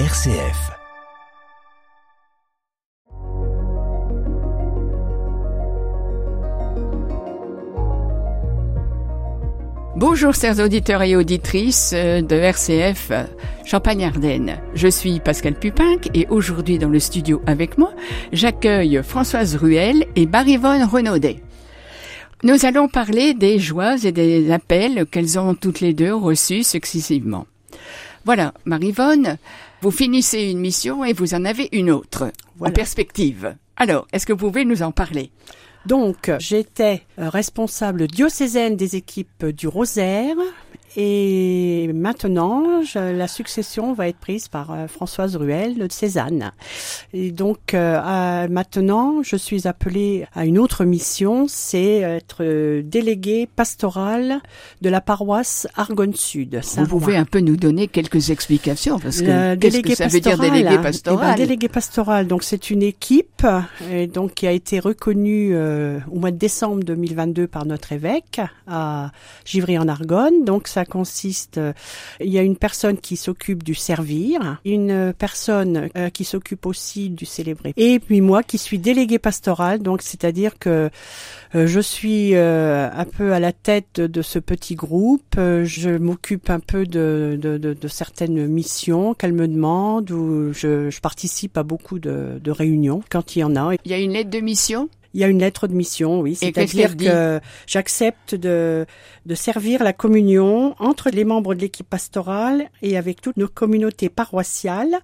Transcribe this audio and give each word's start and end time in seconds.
RCF. 0.00 0.72
Bonjour 9.94 10.34
chers 10.34 10.58
auditeurs 10.58 11.02
et 11.02 11.14
auditrices 11.14 11.92
euh, 11.94 12.22
de 12.22 12.34
RCF 12.34 13.12
Champagne-Ardenne. 13.64 14.58
Je 14.74 14.88
suis 14.88 15.20
Pascal 15.20 15.54
Pupinck 15.54 16.10
et 16.12 16.26
aujourd'hui 16.28 16.80
dans 16.80 16.88
le 16.88 16.98
studio 16.98 17.40
avec 17.46 17.78
moi, 17.78 17.92
j'accueille 18.32 19.00
Françoise 19.04 19.54
Ruel 19.54 20.06
et 20.16 20.26
Barivonne 20.26 20.82
Renaudet. 20.82 21.36
Nous 22.42 22.66
allons 22.66 22.88
parler 22.88 23.32
des 23.32 23.60
joies 23.60 24.04
et 24.04 24.10
des 24.10 24.50
appels 24.50 25.06
qu'elles 25.06 25.38
ont 25.38 25.54
toutes 25.54 25.78
les 25.78 25.94
deux 25.94 26.12
reçus 26.12 26.64
successivement. 26.64 27.46
Voilà, 28.24 28.54
Marivonne, 28.64 29.36
vous 29.82 29.90
finissez 29.90 30.44
une 30.44 30.58
mission 30.58 31.04
et 31.04 31.12
vous 31.12 31.34
en 31.34 31.44
avez 31.44 31.68
une 31.72 31.90
autre 31.90 32.32
en 32.58 32.70
perspective. 32.70 33.54
Alors, 33.76 34.06
est-ce 34.12 34.24
que 34.24 34.32
vous 34.32 34.48
pouvez 34.48 34.64
nous 34.64 34.82
en 34.82 34.92
parler? 34.92 35.30
Donc, 35.84 36.30
j'étais 36.38 37.02
euh, 37.18 37.28
responsable 37.28 38.06
diocésaine 38.06 38.76
des 38.76 38.96
équipes 38.96 39.44
du 39.44 39.68
Rosaire 39.68 40.36
et 40.96 41.90
maintenant, 41.92 42.82
je, 42.82 42.98
la 42.98 43.28
succession 43.28 43.94
va 43.94 44.08
être 44.08 44.18
prise 44.18 44.48
par 44.48 44.70
euh, 44.70 44.86
Françoise 44.86 45.36
Ruel 45.36 45.76
de 45.76 45.90
Cézanne. 45.90 46.52
Et 47.12 47.32
donc, 47.32 47.74
euh, 47.74 48.48
maintenant, 48.48 49.22
je 49.22 49.36
suis 49.36 49.66
appelée 49.66 50.26
à 50.34 50.44
une 50.44 50.58
autre 50.58 50.84
mission, 50.84 51.46
c'est 51.48 52.00
être 52.00 52.38
euh, 52.42 52.82
déléguée 52.82 53.48
pastorale 53.54 54.40
de 54.82 54.88
la 54.88 55.00
paroisse 55.00 55.66
Argonne 55.76 56.14
Sud. 56.14 56.60
Vous 56.76 56.86
pouvez 56.86 57.16
un 57.16 57.24
peu 57.24 57.40
nous 57.40 57.56
donner 57.56 57.88
quelques 57.88 58.30
explications 58.30 58.98
parce 58.98 59.20
que 59.20 59.54
qu'est-ce 59.56 59.80
que 59.80 59.94
ça 59.94 60.08
veut 60.08 60.20
dire 60.20 60.38
délégué 60.38 60.78
pastoral 60.78 61.18
eh 61.22 61.30
ben, 61.30 61.34
Délégué 61.36 61.68
pastoral, 61.68 62.26
donc 62.26 62.42
c'est 62.42 62.70
une 62.70 62.82
équipe 62.82 63.46
et 63.90 64.06
donc 64.06 64.34
qui 64.34 64.46
a 64.46 64.52
été 64.52 64.78
reconnue 64.78 65.50
euh, 65.54 65.98
au 66.10 66.18
mois 66.18 66.30
de 66.30 66.36
décembre 66.36 66.82
2022 66.84 67.46
par 67.46 67.66
notre 67.66 67.92
évêque 67.92 68.40
à 68.66 69.10
Givry 69.44 69.78
en 69.78 69.88
Argonne. 69.88 70.44
Donc 70.44 70.68
ça 70.68 70.83
consiste, 70.84 71.58
euh, 71.58 71.72
il 72.20 72.30
y 72.30 72.38
a 72.38 72.42
une 72.42 72.56
personne 72.56 72.98
qui 72.98 73.16
s'occupe 73.16 73.62
du 73.62 73.74
servir, 73.74 74.60
une 74.64 75.12
personne 75.16 75.88
euh, 75.96 76.10
qui 76.10 76.24
s'occupe 76.24 76.66
aussi 76.66 77.10
du 77.10 77.26
célébrer, 77.26 77.72
et 77.76 77.98
puis 78.00 78.20
moi 78.20 78.42
qui 78.42 78.58
suis 78.58 78.78
délégué 78.78 79.18
pastoral, 79.18 79.80
donc 79.80 80.02
c'est-à-dire 80.02 80.58
que 80.58 80.90
euh, 81.54 81.66
je 81.66 81.80
suis 81.80 82.34
un 82.34 83.06
peu 83.16 83.32
à 83.32 83.40
la 83.40 83.52
tête 83.52 84.00
de 84.00 84.22
ce 84.22 84.38
petit 84.38 84.74
groupe, 84.74 85.34
je 85.36 85.96
m'occupe 85.96 86.50
un 86.50 86.60
peu 86.60 86.84
de, 86.86 87.76
certaines 87.88 88.46
missions 88.46 89.14
qu'elle 89.14 89.32
me 89.32 89.46
demande, 89.46 90.10
ou 90.10 90.52
je, 90.52 90.90
je, 90.90 91.00
participe 91.00 91.56
à 91.58 91.62
beaucoup 91.62 91.98
de, 91.98 92.40
de 92.42 92.50
réunions 92.50 93.02
quand 93.10 93.36
il 93.36 93.40
y 93.40 93.44
en 93.44 93.56
a. 93.56 93.74
Il 93.84 93.90
y 93.90 93.94
a 93.94 93.98
une 93.98 94.12
lettre 94.12 94.30
de 94.30 94.40
mission? 94.40 94.88
Il 95.14 95.20
y 95.20 95.24
a 95.24 95.28
une 95.28 95.38
lettre 95.38 95.68
de 95.68 95.74
mission, 95.74 96.20
oui. 96.20 96.34
C'est-à-dire 96.34 96.96
que 96.96 97.40
j'accepte 97.66 98.34
de, 98.34 98.84
de 99.26 99.34
servir 99.34 99.82
la 99.82 99.92
communion 99.92 100.74
entre 100.80 101.08
les 101.10 101.24
membres 101.24 101.54
de 101.54 101.60
l'équipe 101.60 101.88
pastorale 101.88 102.68
et 102.82 102.96
avec 102.98 103.20
toutes 103.20 103.36
nos 103.36 103.48
communautés 103.48 104.08
paroissiales 104.08 104.98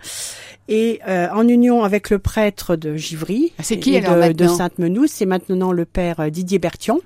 et 0.68 1.00
euh, 1.08 1.28
en 1.32 1.46
union 1.46 1.84
avec 1.84 2.10
le 2.10 2.18
prêtre 2.18 2.76
de 2.76 2.96
Givry 2.96 3.52
c'est 3.60 3.78
qui 3.78 3.94
et 3.94 4.04
alors 4.04 4.28
de, 4.28 4.32
de 4.32 4.48
Sainte-Menou. 4.48 5.06
C'est 5.06 5.26
maintenant 5.26 5.70
le 5.70 5.84
père 5.84 6.30
Didier 6.30 6.58
Bertion. 6.58 7.00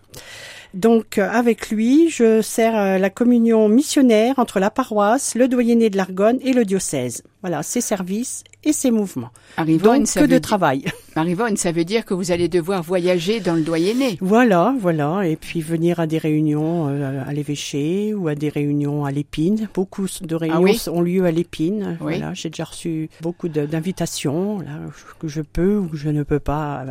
Donc 0.72 1.18
avec 1.18 1.70
lui, 1.70 2.08
je 2.10 2.42
sers 2.42 2.98
la 2.98 3.10
communion 3.10 3.68
missionnaire 3.68 4.38
entre 4.38 4.58
la 4.58 4.70
paroisse, 4.70 5.36
le 5.36 5.46
doyenné 5.46 5.88
de 5.88 5.96
l'Argonne 5.96 6.38
et 6.42 6.52
le 6.52 6.64
diocèse. 6.64 7.22
Voilà, 7.42 7.62
ses 7.62 7.80
services 7.80 8.42
et 8.64 8.72
ses 8.72 8.90
mouvements. 8.90 9.30
Arrivonne, 9.56 10.04
Donc 10.04 10.14
que 10.14 10.24
de 10.24 10.38
travail. 10.38 10.84
Arrivonne, 11.16 11.56
ça 11.56 11.70
veut 11.70 11.84
dire 11.84 12.04
que 12.04 12.14
vous 12.14 12.32
allez 12.32 12.48
devoir 12.48 12.82
voyager 12.82 13.40
dans 13.40 13.54
le 13.54 13.62
doyenné. 13.62 14.18
Voilà, 14.20 14.74
voilà, 14.80 15.26
et 15.26 15.36
puis 15.36 15.60
venir 15.60 16.00
à 16.00 16.06
des 16.06 16.18
réunions 16.18 16.88
euh, 16.88 17.22
à 17.26 17.32
l'évêché 17.32 18.14
ou 18.14 18.28
à 18.28 18.34
des 18.34 18.48
réunions 18.48 19.04
à 19.04 19.12
l'épine. 19.12 19.68
Beaucoup 19.74 20.06
de 20.20 20.34
réunions 20.34 20.56
ah 20.56 20.60
oui 20.60 20.80
ont 20.90 21.02
lieu 21.02 21.24
à 21.24 21.30
l'épine. 21.30 21.98
Oui. 22.00 22.14
Voilà, 22.18 22.34
j'ai 22.34 22.50
déjà 22.50 22.64
reçu 22.64 23.10
beaucoup 23.20 23.48
d'invitations 23.48 24.58
là, 24.60 24.72
que 25.20 25.28
je 25.28 25.42
peux 25.42 25.76
ou 25.78 25.88
que 25.88 25.96
je 25.96 26.08
ne 26.08 26.22
peux 26.22 26.40
pas. 26.40 26.84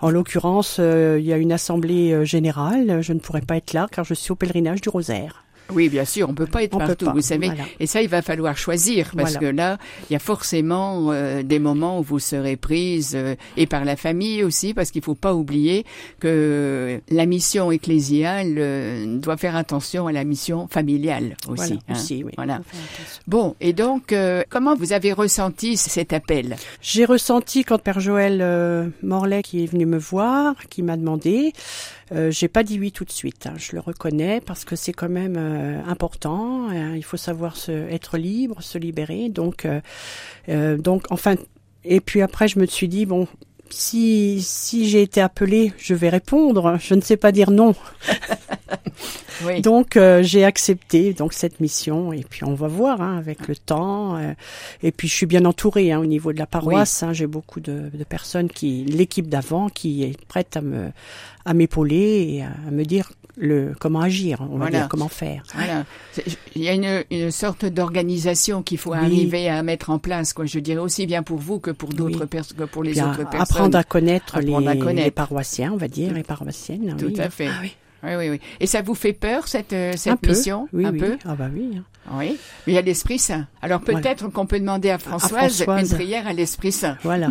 En 0.00 0.10
l'occurrence, 0.10 0.78
euh, 0.80 1.18
il 1.20 1.26
y 1.26 1.32
a 1.32 1.36
une 1.36 1.52
assemblée 1.52 2.24
générale. 2.24 3.00
Je 3.02 3.12
ne 3.12 3.20
pourrais 3.20 3.42
pas 3.42 3.56
être 3.56 3.72
là 3.72 3.86
car 3.90 4.04
je 4.04 4.14
suis 4.14 4.32
au 4.32 4.36
pèlerinage 4.36 4.80
du 4.80 4.88
Rosaire. 4.88 5.44
Oui, 5.72 5.88
bien 5.88 6.04
sûr, 6.04 6.28
on 6.28 6.34
peut 6.34 6.46
pas 6.46 6.62
être 6.62 6.74
on 6.74 6.78
partout, 6.78 7.04
pas, 7.06 7.12
vous 7.12 7.20
savez. 7.20 7.48
Voilà. 7.48 7.64
Et 7.80 7.86
ça, 7.86 8.00
il 8.02 8.08
va 8.08 8.22
falloir 8.22 8.56
choisir 8.56 9.10
parce 9.16 9.32
Voilà. 9.32 9.38
que 9.50 9.56
là, 9.56 9.78
il 10.08 10.12
y 10.12 10.16
a 10.16 10.18
forcément 10.18 11.08
euh, 11.12 11.42
des 11.42 11.58
moments 11.58 11.98
où 12.00 12.02
vous 12.02 12.18
serez 12.18 12.56
prise 12.56 13.12
euh, 13.14 13.34
et 13.56 13.66
par 13.66 13.84
la 13.84 13.96
famille 13.96 14.42
aussi, 14.44 14.72
parce 14.74 14.90
qu'il 14.90 15.02
faut 15.02 15.14
pas 15.14 15.34
oublier 15.34 15.84
que 16.20 17.00
la 17.10 17.26
mission 17.26 17.70
ecclésiale 17.72 18.54
euh, 18.58 19.18
doit 19.18 19.36
faire 19.36 19.56
attention 19.56 20.06
à 20.06 20.12
la 20.12 20.24
mission 20.24 20.68
familiale 20.68 21.36
aussi. 21.48 21.56
Voilà, 21.68 21.74
hein. 21.88 21.92
aussi, 21.94 22.22
oui. 22.24 22.32
Voilà. 22.36 22.60
Bon, 23.26 23.54
et 23.60 23.72
donc, 23.72 24.12
euh, 24.12 24.42
comment 24.48 24.74
vous 24.74 24.92
avez 24.92 25.12
ressenti 25.12 25.76
cet 25.76 26.12
appel? 26.12 26.56
J'ai 26.80 27.04
ressenti 27.04 27.64
quand 27.64 27.78
Père 27.78 28.00
Joël 28.00 28.38
euh, 28.40 28.88
Morlaix 29.02 29.42
qui 29.42 29.64
est 29.64 29.66
venu 29.66 29.86
me 29.86 29.98
voir, 29.98 30.54
qui 30.70 30.82
m'a 30.82 30.96
demandé, 30.96 31.52
euh, 32.12 32.30
j'ai 32.30 32.48
pas 32.48 32.62
dit 32.62 32.78
oui 32.78 32.92
tout 32.92 33.04
de 33.04 33.10
suite. 33.10 33.46
hein, 33.46 33.54
je 33.56 33.72
le 33.74 33.80
reconnais 33.80 34.40
parce 34.44 34.64
que 34.64 34.76
c'est 34.76 34.92
quand 34.92 35.08
même 35.08 35.36
euh, 35.58 35.80
important. 35.86 36.68
hein, 36.70 36.94
il 36.96 37.04
faut 37.04 37.16
savoir 37.16 37.56
se, 37.56 37.72
être 37.90 38.16
libre, 38.18 38.62
se 38.62 38.78
libérer. 38.78 39.28
Donc, 39.28 39.64
euh, 39.64 39.80
euh, 40.48 40.76
donc, 40.78 41.04
enfin, 41.10 41.34
et 41.84 42.00
puis 42.00 42.22
après, 42.22 42.48
je 42.48 42.58
me 42.58 42.66
suis 42.66 42.88
dit 42.88 43.06
bon. 43.06 43.26
Si, 43.70 44.40
si 44.40 44.88
j'ai 44.88 45.02
été 45.02 45.20
appelée, 45.20 45.74
je 45.76 45.92
vais 45.92 46.08
répondre. 46.08 46.78
Je 46.80 46.94
ne 46.94 47.02
sais 47.02 47.18
pas 47.18 47.32
dire 47.32 47.50
non. 47.50 47.74
Oui. 49.44 49.60
Donc 49.62 49.96
euh, 49.96 50.20
j'ai 50.24 50.44
accepté 50.44 51.14
donc 51.14 51.32
cette 51.32 51.60
mission 51.60 52.12
et 52.12 52.24
puis 52.28 52.42
on 52.42 52.54
va 52.54 52.66
voir 52.66 53.00
hein, 53.00 53.16
avec 53.18 53.46
le 53.46 53.54
temps. 53.54 54.18
et 54.82 54.90
puis 54.90 55.06
je 55.06 55.14
suis 55.14 55.26
bien 55.26 55.44
entourée 55.44 55.92
hein, 55.92 56.00
au 56.00 56.06
niveau 56.06 56.32
de 56.32 56.38
la 56.40 56.46
paroisse. 56.46 57.04
hein, 57.04 57.12
j'ai 57.12 57.28
beaucoup 57.28 57.60
de, 57.60 57.88
de 57.94 58.04
personnes 58.04 58.48
qui, 58.48 58.84
l'équipe 58.84 59.28
d'avant, 59.28 59.68
qui 59.68 60.02
est 60.02 60.20
prête 60.26 60.56
à 60.56 60.60
me 60.60 60.88
à 61.44 61.54
m'épauler 61.54 62.26
et 62.28 62.42
à 62.42 62.70
me 62.72 62.84
dire 62.84 63.12
le 63.38 63.72
comment 63.78 64.00
agir, 64.00 64.38
on 64.40 64.52
va 64.52 64.56
Voilà. 64.66 64.78
dire 64.80 64.88
comment 64.88 65.08
faire. 65.08 65.42
Voilà. 65.54 65.84
Il 66.56 66.62
y 66.62 66.68
a 66.68 66.72
une, 66.74 67.04
une 67.10 67.30
sorte 67.30 67.64
d'organisation 67.64 68.62
qu'il 68.62 68.78
faut 68.78 68.92
Oui. 68.92 68.98
arriver 68.98 69.48
à 69.48 69.62
mettre 69.62 69.90
en 69.90 69.98
place, 69.98 70.32
quoi. 70.32 70.44
Je 70.46 70.58
dirais 70.58 70.80
aussi 70.80 71.06
bien 71.06 71.22
pour 71.22 71.38
vous 71.38 71.58
que 71.60 71.70
pour 71.70 71.90
d'autres 71.90 72.20
Oui. 72.22 72.26
personnes, 72.26 72.56
que 72.56 72.64
pour 72.64 72.82
les 72.82 72.98
à- 72.98 73.08
autres 73.08 73.18
personnes. 73.28 73.40
apprendre 73.40 73.78
à 73.78 73.84
connaître, 73.84 74.36
Apprendre 74.36 74.68
à 74.68 74.74
les, 74.74 74.80
connaître. 74.80 75.04
les 75.04 75.10
paroissiens, 75.10 75.72
on 75.72 75.76
va 75.76 75.88
dire, 75.88 76.12
les 76.12 76.22
paroissiennes. 76.22 76.96
Tout 76.98 77.06
oui. 77.06 77.20
à 77.20 77.30
fait. 77.30 77.48
Ah 77.48 77.58
oui. 77.62 77.74
Oui, 78.04 78.28
oui. 78.30 78.40
Et 78.60 78.66
ça 78.68 78.80
vous 78.80 78.94
fait 78.94 79.12
peur 79.12 79.48
cette 79.48 79.72
euh, 79.72 79.92
Un 79.92 79.96
cette 79.96 80.20
peu. 80.20 80.30
mission, 80.30 80.68
Oui, 80.72 80.86
un 80.86 80.92
oui. 80.92 80.98
peu? 81.00 81.18
Ah 81.24 81.34
bah 81.34 81.48
oui. 81.52 81.70
hein. 81.78 81.82
Oui. 82.16 82.36
Mais 82.66 82.72
il 82.72 82.76
y 82.76 82.78
a 82.78 82.82
l'Esprit 82.82 83.18
Saint. 83.18 83.46
Alors 83.60 83.80
Voilà. 83.84 84.00
peut-être 84.00 84.28
qu'on 84.28 84.46
peut 84.46 84.60
demander 84.60 84.90
à 84.90 84.98
Françoise, 84.98 85.62
Françoise. 85.62 85.90
une 85.90 85.96
prière 85.96 86.26
à 86.28 86.32
l'Esprit 86.32 86.70
Saint. 86.72 86.96
Voilà. 87.02 87.30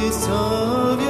Viens 0.00 0.08
Esprit 0.08 0.12
Saint, 0.12 1.09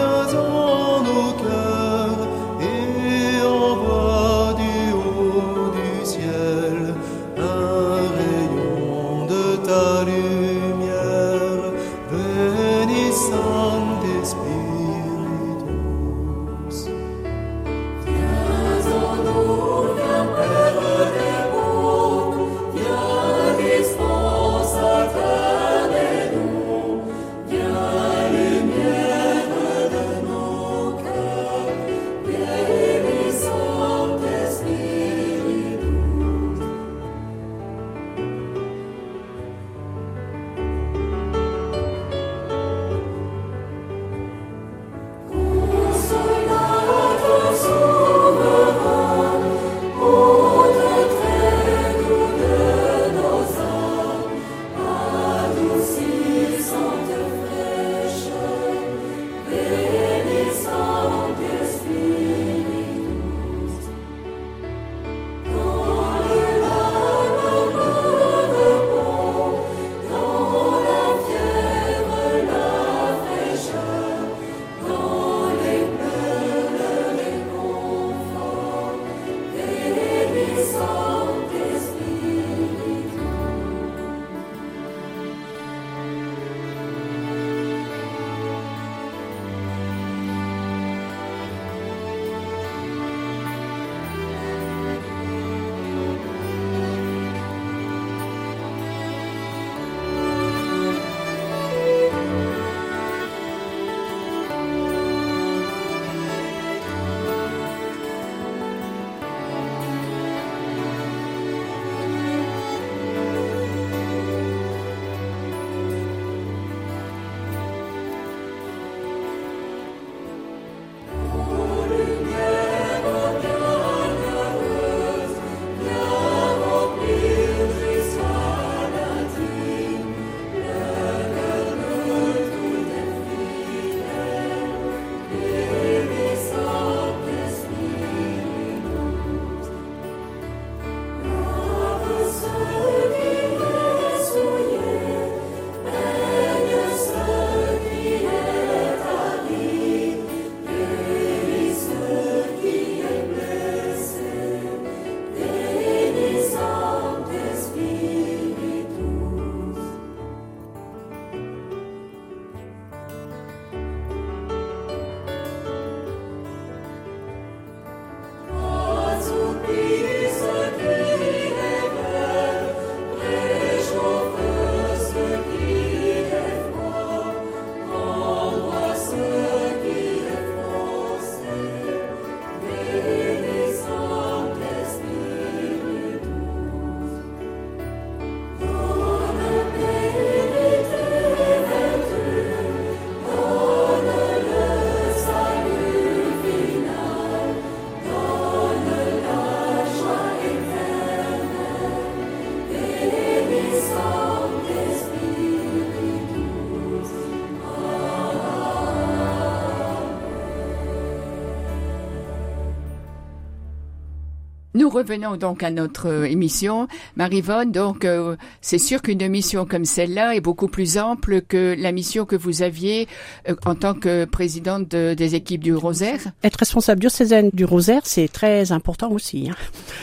nous 214.75 214.89
revenons 214.89 215.37
donc 215.37 215.63
à 215.63 215.71
notre 215.71 216.07
euh, 216.09 216.25
émission. 216.25 216.87
Marivonne, 217.17 217.73
donc 217.73 218.05
euh, 218.05 218.37
c'est 218.61 218.79
sûr 218.79 219.03
qu'une 219.03 219.27
mission 219.29 219.67
comme 219.67 219.85
celle-là 219.85 220.35
est 220.35 220.41
beaucoup 220.41 220.69
plus 220.69 220.99
ample 220.99 221.41
que 221.43 221.75
la 221.79 221.93
mission 221.93 222.25
que 222.25 222.37
vous 222.37 222.63
aviez 222.63 223.09
euh, 223.49 223.55
en 223.65 223.75
tant 223.75 223.95
que 223.95 224.25
présidente 224.25 224.89
de- 224.89 225.15
des 225.15 225.35
équipes 225.35 225.63
du 225.63 225.75
Rosaire. 225.75 226.21
Être 226.45 226.57
responsable 226.59 227.01
diocésaine 227.01 227.51
du 227.53 227.65
Rosaire, 227.65 228.03
c'est 228.05 228.29
très 228.29 228.73
important 228.73 229.11
aussi. 229.11 229.49
hein. 229.51 229.57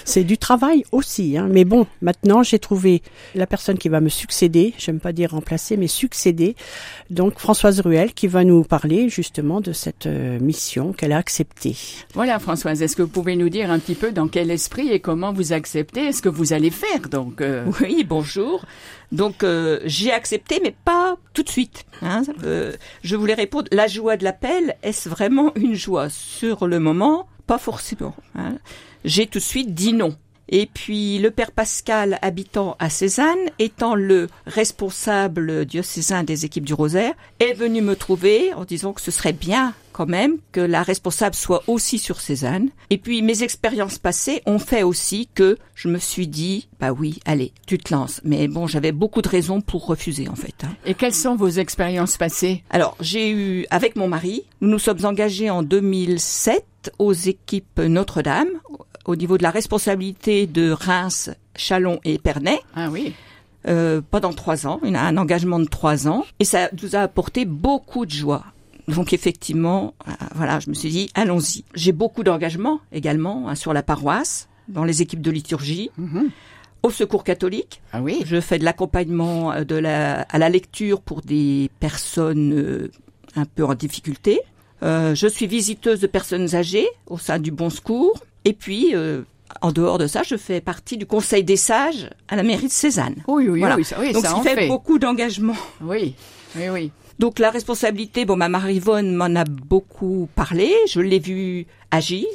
C'est 0.06 0.24
du 0.24 0.38
travail 0.38 0.84
aussi. 0.92 1.38
hein. 1.38 1.48
Mais 1.50 1.64
bon, 1.66 1.88
maintenant, 2.02 2.44
j'ai 2.44 2.60
trouvé 2.60 3.02
la 3.36 3.48
personne 3.48 3.78
qui 3.78 3.90
va 3.90 4.02
me 4.02 4.10
succéder. 4.10 4.74
J'aime 4.78 5.00
pas 5.00 5.14
dire 5.14 5.32
remplacer, 5.32 5.78
mais 5.78 5.88
succéder. 5.88 6.56
Donc, 7.10 7.40
Françoise 7.40 7.80
Ruel, 7.80 8.14
qui 8.14 8.28
va 8.28 8.44
nous 8.44 8.64
parler 8.64 9.10
justement 9.10 9.62
de 9.62 9.72
cette 9.72 10.06
euh, 10.08 10.40
mission 10.40 10.94
qu'elle 10.94 11.12
a 11.14 11.18
acceptée. 11.18 11.76
Voilà, 12.14 12.40
Françoise, 12.40 12.82
est-ce 12.82 12.96
que 12.96 13.02
vous 13.02 13.08
pouvez 13.08 13.36
nous 13.36 13.50
dire 13.50 13.72
un 13.72 13.80
petit 13.80 13.96
peu 13.96 14.12
dans 14.12 14.28
quel 14.28 14.57
esprit 14.58 14.90
et 14.92 15.00
comment 15.00 15.32
vous 15.32 15.54
acceptez 15.54 16.12
ce 16.12 16.22
que 16.22 16.30
vous 16.30 16.52
allez 16.54 16.72
faire 16.72 17.08
donc 17.10 17.42
euh, 17.42 17.66
Oui, 17.82 18.04
bonjour. 18.04 18.66
Donc 19.12 19.44
euh, 19.44 19.80
j'ai 19.86 20.12
accepté, 20.12 20.60
mais 20.64 20.76
pas 20.84 21.18
tout 21.34 21.44
de 21.44 21.50
suite. 21.50 21.86
hein. 22.02 22.24
Euh, 22.44 22.74
je 23.04 23.16
voulais 23.16 23.36
répondre. 23.36 23.68
La 23.72 23.88
joie 23.88 24.18
de 24.18 24.24
l'appel, 24.24 24.76
est-ce 24.84 25.08
vraiment 25.10 25.52
une 25.56 25.76
joie? 25.76 26.10
Sur 26.10 26.68
le 26.68 26.80
moment 26.80 27.28
Pas 27.46 27.58
forcément. 27.60 28.16
hein. 28.36 28.56
J'ai 29.06 29.28
tout 29.28 29.40
de 29.40 29.44
suite 29.44 29.74
dit 29.74 29.94
non. 29.94 30.16
Et 30.50 30.70
puis 30.72 31.18
le 31.20 31.32
père 31.32 31.52
Pascal, 31.52 32.20
habitant 32.22 32.76
à 32.80 32.90
Cézanne, 32.90 33.38
étant 33.60 33.96
le 33.96 34.28
responsable 34.46 35.66
diocésain 35.66 36.24
des 36.24 36.46
équipes 36.46 36.66
du 36.66 36.74
Rosaire, 36.74 37.14
est 37.40 37.54
venu 37.54 37.82
me 37.82 37.96
trouver 37.96 38.54
en 38.54 38.66
disant 38.66 38.94
que 38.94 39.02
ce 39.02 39.12
serait 39.12 39.34
bien 39.34 39.74
quand 39.92 40.06
même 40.06 40.38
que 40.52 40.60
la 40.62 40.84
responsable 40.84 41.34
soit 41.34 41.64
aussi 41.66 41.98
sur 41.98 42.22
Cézanne. 42.22 42.70
Et 42.92 43.00
puis 43.00 43.24
mes 43.24 43.42
expériences 43.42 43.98
passées 43.98 44.44
ont 44.46 44.60
fait 44.60 44.84
aussi 44.84 45.28
que 45.34 45.58
je 45.74 45.88
me 45.88 45.98
suis 45.98 46.28
dit, 46.28 46.70
bah 46.80 46.92
oui, 46.92 47.20
allez, 47.26 47.52
tu 47.66 47.80
te 47.80 47.92
lances. 47.94 48.22
Mais 48.24 48.48
bon, 48.48 48.68
j'avais 48.68 48.92
beaucoup 48.92 49.24
de 49.24 49.30
raisons 49.30 49.60
pour 49.60 49.88
refuser 49.88 50.28
en 50.30 50.36
fait. 50.36 50.54
hein. 50.64 50.70
Et 50.86 50.94
quelles 50.94 51.16
sont 51.16 51.36
vos 51.36 51.50
expériences 51.50 52.18
passées? 52.18 52.64
Alors, 52.70 52.96
j'ai 53.00 53.32
eu, 53.32 53.66
avec 53.72 53.96
mon 53.96 54.08
mari, 54.08 54.44
nous 54.62 54.70
nous 54.70 54.80
sommes 54.80 55.04
engagés 55.06 55.50
en 55.50 55.64
2007 55.64 56.64
aux 57.00 57.14
équipes 57.14 57.80
Notre-Dame, 57.80 58.50
au 59.08 59.16
niveau 59.16 59.38
de 59.38 59.44
la 59.44 59.50
responsabilité 59.52 60.46
de 60.48 60.70
Reims, 60.72 61.32
Chalon 61.56 62.00
et 62.04 62.18
Pernay, 62.20 62.60
Ah 62.76 62.90
oui. 62.92 63.14
euh, 63.68 64.02
pendant 64.12 64.34
trois 64.34 64.68
ans. 64.68 64.80
Il 64.84 64.96
a 64.96 65.04
un 65.06 65.18
engagement 65.18 65.60
de 65.60 65.66
trois 65.66 66.08
ans. 66.08 66.26
Et 66.40 66.46
ça 66.46 66.70
nous 66.82 66.96
a 66.96 67.00
apporté 67.00 67.46
beaucoup 67.46 68.06
de 68.06 68.12
joie. 68.12 68.44
Donc 68.88 69.12
effectivement, 69.14 69.94
euh, 70.08 70.12
voilà, 70.36 70.60
je 70.60 70.70
me 70.70 70.74
suis 70.76 70.90
dit, 70.90 71.10
allons-y. 71.14 71.66
J'ai 71.74 71.92
beaucoup 71.92 72.24
d'engagement 72.24 72.80
également 72.92 73.50
hein, 73.50 73.56
sur 73.56 73.74
la 73.74 73.84
paroisse, 73.84 74.48
dans 74.70 74.84
les 74.84 75.02
équipes 75.02 75.22
de 75.22 75.32
liturgie, 75.32 75.90
Mhm. 75.98 76.30
au 76.84 76.90
secours 76.90 77.24
catholique. 77.24 77.82
Ah 77.92 78.02
oui. 78.02 78.22
Je 78.26 78.40
fais 78.40 78.60
de 78.60 78.64
l'accompagnement 78.66 79.52
euh, 79.52 79.64
de 79.64 79.76
la, 79.76 80.22
à 80.22 80.38
la 80.38 80.50
lecture 80.50 81.02
pour 81.02 81.22
des 81.22 81.70
personnes 81.80 82.54
euh, 82.54 82.92
un 83.36 83.46
peu 83.46 83.66
en 83.66 83.74
difficulté. 83.74 84.40
Euh, 84.84 85.16
je 85.16 85.28
suis 85.28 85.48
visiteuse 85.48 86.00
de 86.00 86.08
personnes 86.08 86.54
âgées 86.56 86.88
au 87.08 87.18
sein 87.18 87.40
du 87.40 87.52
Bon 87.52 87.70
Secours. 87.70 88.24
Et 88.48 88.54
puis, 88.54 88.96
euh, 88.96 89.24
en 89.62 89.72
dehors 89.74 89.98
de 89.98 90.08
ça, 90.08 90.24
je 90.24 90.38
fais 90.38 90.62
partie 90.62 90.96
du 90.98 91.06
Conseil 91.06 91.44
des 91.44 91.58
sages 91.58 92.10
à 92.30 92.36
la 92.38 92.44
mairie 92.44 92.68
de 92.68 92.72
Cézanne. 92.72 93.16
Oui, 93.28 93.50
oui, 93.50 93.60
Voilà. 93.60 93.76
oui, 93.76 93.84
ça, 93.84 93.98
oui, 94.00 94.14
Donc, 94.14 94.24
ça 94.26 94.36
en 94.36 94.42
fait, 94.42 94.56
fait. 94.56 94.68
beaucoup 94.68 95.00
d'engagement. 95.00 95.56
Oui, 95.82 96.16
oui, 96.56 96.70
oui. 96.70 96.92
Donc, 97.20 97.40
la 97.40 97.50
responsabilité, 97.50 98.24
bon, 98.26 98.38
ma 98.38 98.48
Marivonne 98.48 99.14
m'en 99.16 99.36
a 99.36 99.44
beaucoup 99.44 100.30
parlé. 100.36 100.72
Je 100.88 101.02
l'ai 101.02 101.20
vue 101.20 101.66
agir. 101.92 102.26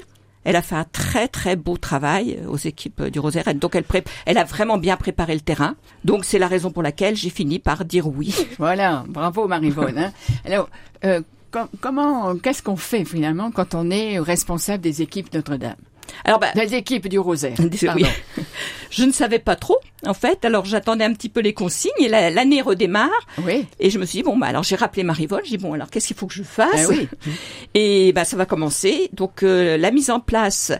Elle 0.45 0.57
a 0.57 0.62
fait 0.62 0.75
un 0.75 0.85
très 0.85 1.28
très 1.28 1.54
beau 1.57 1.76
travail 1.76 2.37
euh, 2.42 2.49
aux 2.50 2.57
équipes 2.57 3.04
du 3.04 3.21
Rosaire. 3.21 3.45
Donc 3.54 3.76
elle, 3.76 3.85
elle 4.26 4.38
a 4.38 4.42
vraiment 4.45 4.76
bien 4.76 4.97
préparé 4.97 5.35
le 5.35 5.40
terrain. 5.40 5.76
Donc 6.04 6.25
c'est 6.25 6.40
la 6.40 6.49
raison 6.49 6.73
pour 6.73 6.83
laquelle 6.83 7.14
j'ai 7.14 7.31
fini 7.31 7.61
par 7.61 7.85
dire 7.85 8.09
oui. 8.09 8.35
Voilà, 8.59 9.04
bravo 9.07 9.47
Marivonne. 9.47 9.97
Hein. 9.99 10.12
Alors, 10.45 10.69
euh, 11.04 11.21
com- 11.52 11.69
comment, 11.81 12.35
qu'est-ce 12.38 12.61
qu'on 12.61 12.75
fait 12.76 13.04
finalement 13.04 13.52
quand 13.52 13.76
on 13.76 13.88
est 13.92 14.19
responsable 14.19 14.83
des 14.83 15.00
équipes 15.00 15.33
Notre-Dame? 15.33 15.76
Alors 16.25 16.38
bah, 16.40 16.49
Des 16.54 16.75
équipes 16.75 17.09
du 17.09 17.19
Rosaire. 17.19 17.57
oui. 17.97 18.04
je 18.90 19.04
ne 19.04 19.12
savais 19.12 19.38
pas 19.38 19.57
trop 19.57 19.78
en 20.07 20.14
fait. 20.14 20.45
Alors 20.45 20.64
j'attendais 20.64 21.04
un 21.04 21.12
petit 21.12 21.28
peu 21.28 21.40
les 21.40 21.54
consignes 21.54 21.90
et 21.99 22.09
la- 22.09 22.31
l'année 22.31 22.61
redémarre. 22.62 23.11
Oui. 23.45 23.66
Et 23.81 23.90
je 23.90 23.99
me 23.99 24.04
suis 24.07 24.19
dit 24.19 24.23
bon 24.23 24.37
bah 24.37 24.47
alors 24.47 24.62
j'ai 24.62 24.76
rappelé 24.76 25.02
Marivonne. 25.02 25.40
J'ai 25.45 25.57
dit 25.57 25.62
bon 25.62 25.73
alors 25.75 25.90
qu'est-ce 25.90 26.07
qu'il 26.09 26.16
faut 26.16 26.26
que 26.26 26.35
je 26.35 26.42
fasse 26.42 26.69
Ah 26.75 26.88
oui. 26.88 27.09
Et 27.75 28.12
bah 28.12 28.25
ça 28.25 28.37
va 28.37 28.47
commencer. 28.47 29.09
Donc 29.12 29.42
euh, 29.42 29.76
la 29.76 29.90
mise 29.90 30.11
en 30.11 30.21
place 30.21 30.73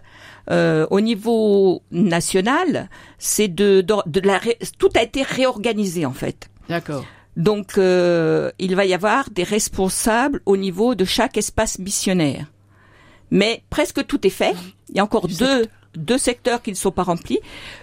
euh, 0.51 0.87
au 0.91 1.01
niveau 1.01 1.83
national, 1.91 2.89
c'est 3.19 3.49
de, 3.49 3.81
de, 3.81 3.95
de 4.07 4.21
la 4.27 4.39
ré- 4.39 4.59
tout 4.79 4.91
a 4.97 5.03
été 5.03 5.23
réorganisé 5.23 6.05
en 6.07 6.13
fait. 6.13 6.49
D'accord. 6.69 7.05
Donc 7.37 7.79
euh, 7.79 8.51
il 8.59 8.75
va 8.77 8.85
y 8.85 8.93
avoir 8.93 9.31
des 9.31 9.45
responsables 9.45 10.41
au 10.45 10.57
niveau 10.57 10.95
de 10.95 11.05
chaque 11.05 11.37
espace 11.39 11.79
missionnaire. 11.79 12.47
Mais 13.33 13.63
presque 13.71 14.07
tout 14.07 14.25
est 14.27 14.31
fait. 14.31 14.55
Il 14.91 14.97
y 14.97 15.01
a 15.01 15.05
encore 15.05 15.27
deux 15.27 15.67
deux 15.95 16.19
secteurs 16.19 16.63
qui 16.63 16.71
ne 16.71 16.77
sont 16.77 16.91
pas 16.91 17.03
remplis. 17.03 17.39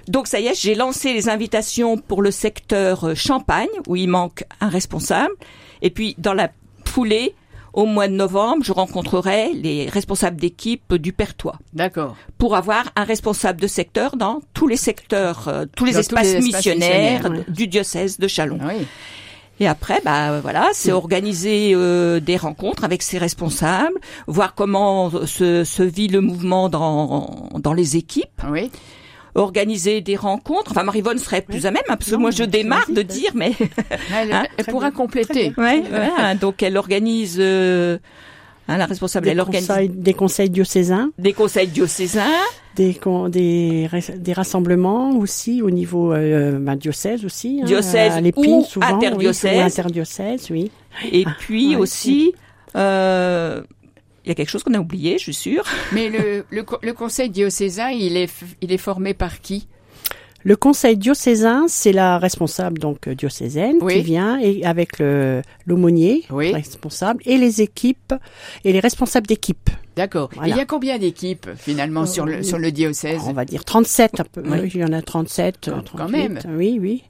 Donc 0.07 0.27
ça 0.27 0.39
y 0.39 0.47
est, 0.47 0.59
j'ai 0.59 0.73
lancé 0.75 1.13
les 1.13 1.29
invitations 1.29 1.97
pour 1.97 2.21
le 2.21 2.31
secteur 2.31 3.03
euh, 3.03 3.15
Champagne 3.15 3.67
où 3.87 3.95
il 3.95 4.07
manque 4.07 4.45
un 4.61 4.69
responsable. 4.69 5.33
Et 5.81 5.89
puis 5.91 6.15
dans 6.17 6.33
la 6.33 6.49
foulée, 6.85 7.35
au 7.73 7.85
mois 7.85 8.07
de 8.07 8.13
novembre, 8.13 8.63
je 8.63 8.71
rencontrerai 8.71 9.53
les 9.53 9.87
responsables 9.89 10.37
d'équipe 10.37 10.95
du 10.95 11.13
Pertois 11.13 11.59
D'accord. 11.73 12.15
pour 12.39 12.55
avoir 12.55 12.91
un 12.95 13.03
responsable 13.03 13.61
de 13.61 13.67
secteur 13.67 14.15
dans 14.15 14.41
tous 14.53 14.67
les 14.67 14.75
secteurs, 14.77 15.47
euh, 15.47 15.65
tous 15.75 15.85
les 15.85 15.93
tous 15.93 15.99
espaces 15.99 16.23
les 16.23 16.29
espaces 16.31 16.45
missionnaires 16.45 17.29
missionnaires, 17.29 17.45
du 17.47 17.67
diocèse 17.67 18.17
de 18.17 18.27
Chalon. 18.27 18.57
Ah 18.61 18.69
oui. 18.75 18.87
Et 19.59 19.67
après, 19.67 19.99
bah 20.05 20.39
voilà, 20.41 20.69
c'est 20.73 20.91
organiser 20.91 21.71
euh, 21.75 22.19
des 22.19 22.37
rencontres 22.37 22.83
avec 22.83 23.01
ces 23.03 23.17
responsables, 23.17 23.99
voir 24.27 24.55
comment 24.55 25.11
se, 25.25 25.63
se 25.63 25.83
vit 25.83 26.07
le 26.07 26.21
mouvement 26.21 26.69
dans 26.69 27.49
dans 27.55 27.73
les 27.73 27.97
équipes, 27.97 28.41
oui. 28.49 28.71
organiser 29.35 30.01
des 30.01 30.15
rencontres. 30.15 30.71
Enfin, 30.71 30.83
Marivonne 30.83 31.17
serait 31.19 31.41
plus 31.41 31.65
à 31.65 31.71
même, 31.71 31.83
hein, 31.89 31.97
parce 31.97 32.09
que 32.09 32.15
moi 32.15 32.31
je 32.31 32.43
démarre 32.43 32.89
de 32.89 33.01
dire, 33.01 33.31
mais 33.35 33.51
Elle, 34.13 34.31
Hein, 34.33 34.45
elle 34.57 34.65
pourra 34.65 34.89
bien, 34.89 34.97
compléter. 34.97 35.53
ouais, 35.57 35.83
voilà, 35.89 36.35
donc 36.35 36.63
elle 36.63 36.77
organise. 36.77 37.37
euh, 37.39 37.97
hein, 38.69 38.77
la 38.77 38.85
responsable, 38.85 39.25
Des 39.25 39.31
elle 39.31 39.39
organise 39.41 39.67
conseils, 39.67 39.89
des 39.89 40.13
conseils 40.13 40.49
diocésains, 40.49 41.11
des 41.17 41.33
conseils 41.33 41.67
diocésains. 41.67 42.29
des, 42.75 42.93
con- 42.93 43.27
des, 43.29 43.89
des 44.17 44.33
rassemblements 44.33 45.17
aussi 45.17 45.61
au 45.61 45.69
niveau 45.71 46.13
euh, 46.13 46.57
bah, 46.59 46.75
diocèse 46.75 47.25
aussi. 47.25 47.59
hein, 47.61 47.65
Diocèse 47.65 48.13
à 48.13 48.21
l'épine, 48.21 48.59
ou 48.59 48.63
souvent, 48.63 48.87
oui, 48.99 49.05
interdiocèse. 49.07 49.57
ou 49.57 49.59
interdiocèse, 49.59 50.47
oui. 50.51 50.71
Et 51.11 51.25
puis 51.39 51.69
ouais, 51.69 51.75
aussi, 51.75 52.33
euh, 52.75 53.61
il 54.25 54.29
y 54.29 54.31
a 54.31 54.35
quelque 54.35 54.49
chose 54.49 54.63
qu'on 54.63 54.73
a 54.75 54.79
oublié, 54.79 55.17
je 55.17 55.23
suis 55.23 55.33
sûre. 55.33 55.63
Mais 55.91 56.09
le, 56.09 56.45
le, 56.51 56.63
le 56.81 56.93
conseil 56.93 57.29
diocésain, 57.29 57.89
il 57.89 58.15
est, 58.17 58.25
f- 58.27 58.55
il 58.61 58.71
est 58.71 58.77
formé 58.77 59.13
par 59.13 59.41
qui? 59.41 59.67
Le 60.43 60.55
conseil 60.55 60.95
diocésain, 60.97 61.65
c'est 61.67 61.91
la 61.91 62.17
responsable 62.17 62.79
donc 62.79 63.07
euh, 63.07 63.15
diocésaine 63.15 63.77
Oui. 63.81 63.95
qui 63.95 64.01
vient 64.01 64.39
et 64.39 64.63
avec 64.65 64.97
le 64.99 65.41
l'aumônier 65.65 66.23
Oui. 66.31 66.53
responsable 66.53 67.21
et 67.25 67.37
les 67.37 67.61
équipes 67.61 68.13
et 68.63 68.71
les 68.71 68.79
responsables 68.79 69.27
d'équipe. 69.27 69.69
D'accord. 69.99 70.29
Voilà. 70.33 70.47
Il 70.55 70.57
y 70.57 70.61
a 70.61 70.65
combien 70.65 70.97
d'équipes 70.97 71.49
finalement 71.57 72.05
sur 72.05 72.25
le 72.25 72.41
sur 72.41 72.57
le 72.57 72.71
diocèse 72.71 73.19
On 73.27 73.33
va 73.33 73.43
dire 73.43 73.65
37 73.65 74.21
un 74.21 74.23
peu. 74.23 74.41
Oui. 74.45 74.71
Il 74.73 74.79
y 74.79 74.83
en 74.85 74.93
a 74.93 75.01
37 75.01 75.57
Quand- 75.65 75.71
quand 75.71 75.81
38, 76.07 76.11
même. 76.11 76.39
Oui, 76.57 76.79
oui. 76.81 77.03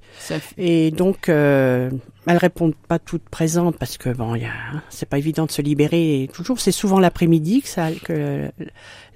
Et 0.58 0.90
donc 0.90 1.30
euh, 1.30 1.92
elles 2.26 2.38
répondent 2.38 2.74
pas 2.88 2.98
toutes 2.98 3.30
présentes 3.30 3.78
parce 3.78 3.98
que 3.98 4.10
bon, 4.10 4.34
hein, 4.34 4.82
c'est 4.90 5.08
pas 5.08 5.20
évident 5.20 5.46
de 5.46 5.52
se 5.52 5.62
libérer 5.62 6.24
et 6.24 6.28
toujours 6.28 6.60
c'est 6.60 6.72
souvent 6.72 7.00
l'après-midi 7.00 7.62
que 7.62 7.68
ça 7.70 7.90
que 7.92 8.50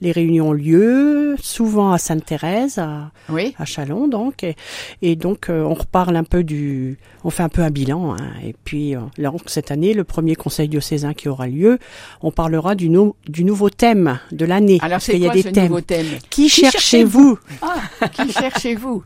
les 0.01 0.11
réunions 0.11 0.49
ont 0.49 0.53
lieu, 0.53 1.35
souvent 1.41 1.93
à 1.93 1.97
Sainte-Thérèse 1.97 2.77
à 2.77 3.11
Oui. 3.29 3.55
à 3.57 3.65
Chalon 3.65 4.07
donc 4.07 4.43
et, 4.43 4.55
et 5.01 5.15
donc 5.15 5.49
euh, 5.49 5.63
on 5.63 5.73
reparle 5.73 6.15
un 6.15 6.23
peu 6.23 6.43
du 6.43 6.99
on 7.23 7.31
fait 7.31 7.43
un 7.43 7.49
peu 7.49 7.63
un 7.63 7.71
bilan 7.71 8.13
hein, 8.13 8.31
et 8.45 8.53
puis 8.63 8.95
euh, 8.95 8.99
là 9.17 9.31
cette 9.47 9.71
année 9.71 9.93
le 9.95 10.03
premier 10.03 10.35
conseil 10.35 10.69
diocésain 10.69 11.13
qui 11.15 11.27
aura 11.27 11.47
lieu 11.47 11.79
on 12.21 12.29
parlera 12.31 12.75
du 12.75 12.89
nouveau 12.89 13.62
thème 13.69 14.19
de 14.31 14.45
l'année 14.45 14.79
Alors 14.81 15.01
c'est 15.01 15.13
qu'il 15.13 15.21
y 15.21 15.25
a 15.25 15.29
quoi 15.29 15.35
des 15.35 15.41
ce 15.43 15.49
thèmes 15.49 15.63
nouveau 15.65 15.81
thème? 15.81 16.07
Qui 16.29 16.49
cherchez-vous? 16.49 17.37
Ah, 17.61 18.07
qui 18.09 18.31
cherchez-vous? 18.31 19.03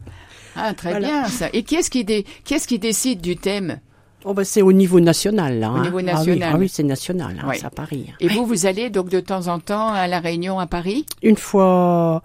Ah, 0.55 0.73
très 0.73 0.89
Voilà. 0.91 1.07
bien 1.07 1.25
ça. 1.27 1.49
Et 1.53 1.63
qui 1.63 1.75
est-ce 1.75 1.89
qui, 1.89 2.03
dé- 2.03 2.25
qui 2.43 2.53
est-ce 2.55 2.67
qui 2.67 2.79
décide 2.79 3.21
du 3.21 3.35
thème? 3.37 3.79
Oh, 4.25 4.33
bah, 4.33 4.43
c'est 4.43 4.61
au 4.63 4.73
niveau 4.73 4.99
national 4.99 5.59
là 5.59 5.71
Au 5.71 5.75
hein. 5.75 5.81
niveau 5.83 5.97
Ah 5.99 6.01
oui, 6.01 6.05
national. 6.05 6.49
ah 6.53 6.57
oui, 6.57 6.67
c'est 6.69 6.83
national 6.83 7.37
hein, 7.39 7.45
Oui. 7.47 7.55
c'est 7.59 7.65
à 7.65 7.69
Paris 7.69 8.07
Et 8.19 8.27
vous, 8.27 8.45
vous 8.45 8.65
allez 8.65 8.89
donc 8.89 9.09
de 9.09 9.19
temps 9.19 9.47
en 9.47 9.59
temps 9.59 9.89
à 9.89 10.07
la 10.07 10.19
réunion 10.19 10.59
à 10.59 10.65
Paris? 10.65 11.05
Une 11.21 11.37
fois 11.37 12.23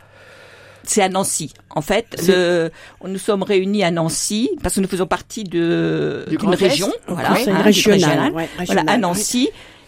C'est 0.84 1.02
à 1.02 1.08
Nancy. 1.08 1.52
En 1.70 1.82
fait, 1.82 2.06
le, 2.26 2.70
nous 3.06 3.18
sommes 3.18 3.42
réunis 3.42 3.84
à 3.84 3.90
Nancy 3.90 4.50
parce 4.62 4.74
que 4.74 4.80
nous 4.80 4.88
faisons 4.88 5.06
partie 5.06 5.44
de 5.44 6.24
d'une 6.30 6.54
région, 6.54 6.90
Au 7.06 7.14
voilà, 7.14 7.28
conseil 7.30 7.50
hein, 7.50 7.56
du 7.58 7.62
régional, 7.62 8.00
régional. 8.00 8.32
ouais, 8.32 8.48
voilà, 8.66 8.82
à 8.86 8.94
oui. 8.96 9.00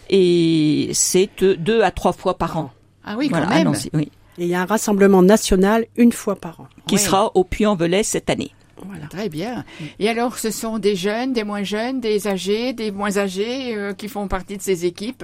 Et 0.09 0.89
c'est 0.93 1.29
euh, 1.43 1.55
deux 1.55 1.81
à 1.81 1.91
trois 1.91 2.13
fois 2.13 2.37
par 2.37 2.57
an. 2.57 2.71
Ah 3.03 3.15
oui, 3.17 3.29
quand 3.29 3.37
voilà, 3.39 3.55
même. 3.55 3.65
Nancy, 3.65 3.89
oui. 3.93 4.11
Et 4.37 4.43
il 4.43 4.47
y 4.47 4.55
a 4.55 4.61
un 4.61 4.65
rassemblement 4.65 5.21
national 5.21 5.85
une 5.95 6.11
fois 6.11 6.35
par 6.35 6.59
an. 6.61 6.67
qui 6.87 6.95
Oui. 6.95 7.01
sera 7.01 7.31
au 7.35 7.43
Puy-en-Velay 7.43 8.03
cette 8.03 8.29
année. 8.29 8.51
Voilà. 8.85 9.07
Très 9.07 9.29
bien. 9.29 9.63
Et 9.99 10.09
alors, 10.09 10.37
ce 10.37 10.51
sont 10.51 10.79
des 10.79 10.95
jeunes, 10.95 11.31
des 11.31 11.43
moins 11.45 11.63
jeunes, 11.63 12.01
des 12.01 12.27
âgés, 12.27 12.73
des 12.73 12.91
moins 12.91 13.17
âgés 13.17 13.75
euh, 13.75 13.93
qui 13.93 14.09
font 14.09 14.27
partie 14.27 14.57
de 14.57 14.61
ces 14.61 14.85
équipes? 14.85 15.23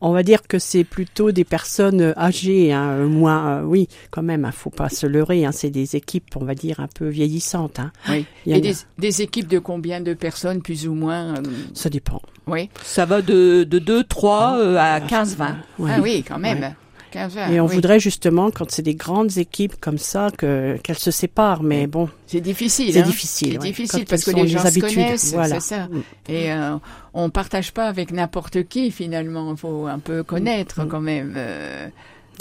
On 0.00 0.12
va 0.12 0.22
dire 0.22 0.42
que 0.46 0.58
c'est 0.58 0.84
plutôt 0.84 1.32
des 1.32 1.44
personnes 1.44 2.12
âgées, 2.16 2.72
hein, 2.72 2.90
euh, 2.90 3.06
moins, 3.08 3.60
euh, 3.60 3.62
oui, 3.64 3.88
quand 4.10 4.22
même, 4.22 4.44
hein, 4.44 4.52
faut 4.52 4.70
pas 4.70 4.88
se 4.88 5.06
leurrer. 5.06 5.44
Hein, 5.44 5.52
c'est 5.52 5.70
des 5.70 5.96
équipes, 5.96 6.36
on 6.36 6.44
va 6.44 6.54
dire, 6.54 6.80
un 6.80 6.88
peu 6.88 7.08
vieillissantes. 7.08 7.78
Hein. 7.80 7.92
Oui. 8.08 8.26
Il 8.44 8.52
Et 8.52 8.56
a. 8.56 8.60
des, 8.60 8.74
des 8.98 9.22
équipes 9.22 9.48
de 9.48 9.58
combien 9.58 10.00
de 10.00 10.14
personnes, 10.14 10.60
plus 10.62 10.86
ou 10.86 10.94
moins 10.94 11.34
euh, 11.36 11.42
Ça 11.74 11.88
dépend. 11.88 12.20
Oui. 12.46 12.68
Ça 12.82 13.06
va 13.06 13.22
de, 13.22 13.64
de 13.64 13.78
2, 13.78 14.04
3 14.04 14.58
euh, 14.58 14.76
à 14.76 15.00
15, 15.00 15.36
20. 15.36 15.56
Ouais. 15.78 15.90
Ah 15.94 16.00
oui, 16.00 16.24
quand 16.26 16.38
même. 16.38 16.74
Ouais. 17.16 17.22
15 17.22 17.38
heures. 17.38 17.50
Et 17.50 17.60
on 17.60 17.66
oui. 17.66 17.74
voudrait 17.74 17.98
justement, 18.00 18.50
quand 18.50 18.70
c'est 18.70 18.82
des 18.82 18.94
grandes 18.94 19.38
équipes 19.38 19.74
comme 19.80 19.98
ça, 19.98 20.30
que 20.36 20.76
qu'elles 20.82 20.98
se 20.98 21.10
séparent. 21.10 21.62
Mais 21.62 21.86
bon, 21.86 22.08
C'est 22.26 22.40
difficile. 22.40 22.92
c'est 22.92 23.00
hein. 23.00 23.06
difficile. 23.06 23.52
C'est 23.52 23.58
ouais. 23.58 23.68
difficile 23.68 24.00
Quand 24.00 24.10
parce 24.10 24.24
que 24.24 24.30
les 24.32 24.48
gens 24.48 24.64
se 24.64 24.78
connaissent, 24.80 25.32
Voilà. 25.32 25.60
ça. 25.60 25.86
Mm. 25.88 26.02
Et 26.28 26.52
euh, 26.52 26.76
on 27.14 27.30
partage 27.30 27.72
pas 27.72 27.88
avec 27.88 28.10
n'importe 28.12 28.64
qui 28.68 28.90
finalement. 28.90 29.50
Il 29.52 29.56
faut 29.56 29.86
un 29.86 29.98
peu 29.98 30.22
connaître 30.22 30.84
Mm. 30.84 30.88
quand 30.88 31.00
même. 31.00 31.34
euh, 31.36 31.88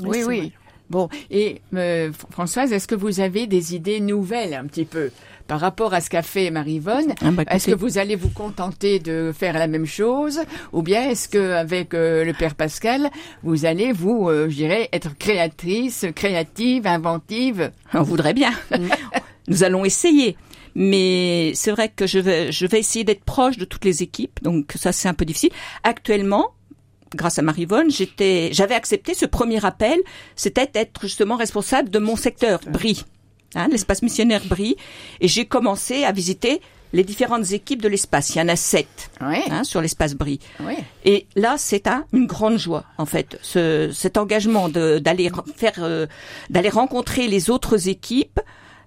Oui, 0.04 0.24
oui. 0.28 0.52
Bon, 0.90 1.10
et 1.32 1.62
euh, 1.74 2.12
Françoise, 2.32 2.72
est-ce 2.72 2.88
que 2.88 2.96
vous 2.96 3.20
avez 3.20 3.48
des 3.48 3.76
idées 3.76 4.00
nouvelles 4.00 4.54
un 4.54 4.66
petit 4.66 4.86
peu 4.86 5.12
par 5.48 5.60
rapport 5.60 5.94
à 5.94 6.02
ce 6.02 6.10
qu'a 6.10 6.22
fait 6.22 6.50
Marie-Vonne 6.52 7.14
Ah, 7.22 7.32
bah, 7.32 7.44
Est-ce 7.50 7.68
que 7.68 7.76
vous 7.76 7.98
allez 7.98 8.16
vous 8.16 8.30
contenter 8.30 9.00
de 9.00 9.32
faire 9.36 9.54
la 9.54 9.68
même 9.68 9.86
chose? 9.86 10.42
Ou 10.74 10.82
bien 10.82 11.10
est-ce 11.10 11.30
que 11.30 11.54
avec 11.54 11.94
euh, 11.94 12.24
le 12.24 12.34
père 12.34 12.56
Pascal, 12.56 13.10
vous 13.44 13.66
allez 13.66 13.92
vous, 13.92 14.30
euh, 14.30 14.50
je 14.50 14.56
dirais, 14.56 14.90
être 14.92 15.18
créatrice, 15.18 16.06
créative, 16.16 16.88
inventive? 16.88 17.72
On 17.94 18.04
voudrait 18.04 18.34
bien. 18.34 18.52
Nous 19.48 19.64
allons 19.64 19.86
essayer. 19.86 20.38
Mais 20.76 21.54
c'est 21.56 21.72
vrai 21.72 21.90
que 21.90 22.06
je 22.06 22.20
vais, 22.20 22.52
je 22.52 22.66
vais 22.66 22.80
essayer 22.80 23.06
d'être 23.06 23.24
proche 23.24 23.58
de 23.58 23.66
toutes 23.66 23.86
les 23.86 24.04
équipes. 24.04 24.40
Donc 24.44 24.74
ça, 24.76 24.92
c'est 24.92 25.08
un 25.08 25.14
peu 25.14 25.26
difficile. 25.26 25.52
Actuellement, 25.84 26.52
grâce 27.16 27.40
à 27.40 27.42
Marivonne, 27.42 27.90
j'étais, 27.90 28.50
j'avais 28.52 28.76
accepté 28.76 29.14
ce 29.14 29.26
premier 29.26 29.64
appel. 29.66 29.98
C'était 30.36 30.68
d'être 30.68 31.02
justement 31.02 31.36
responsable 31.36 31.90
de 31.90 32.00
mon 32.00 32.16
secteur, 32.16 32.60
Brie, 32.70 33.04
hein, 33.56 33.68
l'espace 33.72 34.02
missionnaire 34.02 34.42
Brie. 34.46 34.76
Et 35.22 35.28
j'ai 35.28 35.46
commencé 35.46 36.04
à 36.04 36.12
visiter 36.12 36.62
les 36.94 37.04
différentes 37.04 37.52
équipes 37.52 37.82
de 37.82 37.90
l'espace. 37.90 38.36
Il 38.36 38.38
y 38.38 38.42
en 38.42 38.48
a 38.48 38.56
sept 38.56 39.10
Oui, 39.20 39.40
hein, 39.50 39.64
sur 39.66 39.82
l'espace 39.82 40.14
Brie. 40.14 40.40
oui. 40.62 40.76
Et 41.04 41.26
là, 41.36 41.56
c'est 41.58 41.88
un, 41.88 42.06
une 42.14 42.26
grande 42.28 42.58
joie, 42.58 42.86
en 42.98 43.06
fait, 43.06 43.38
ce, 43.42 43.92
cet 43.94 44.18
engagement 44.18 44.70
d'aller 44.70 45.30
re- 45.30 45.44
faire, 45.56 45.74
euh, 45.80 46.06
d'aller 46.50 46.70
rencontrer 46.70 47.28
les 47.28 47.50
autres 47.50 47.90
équipes, 47.90 48.40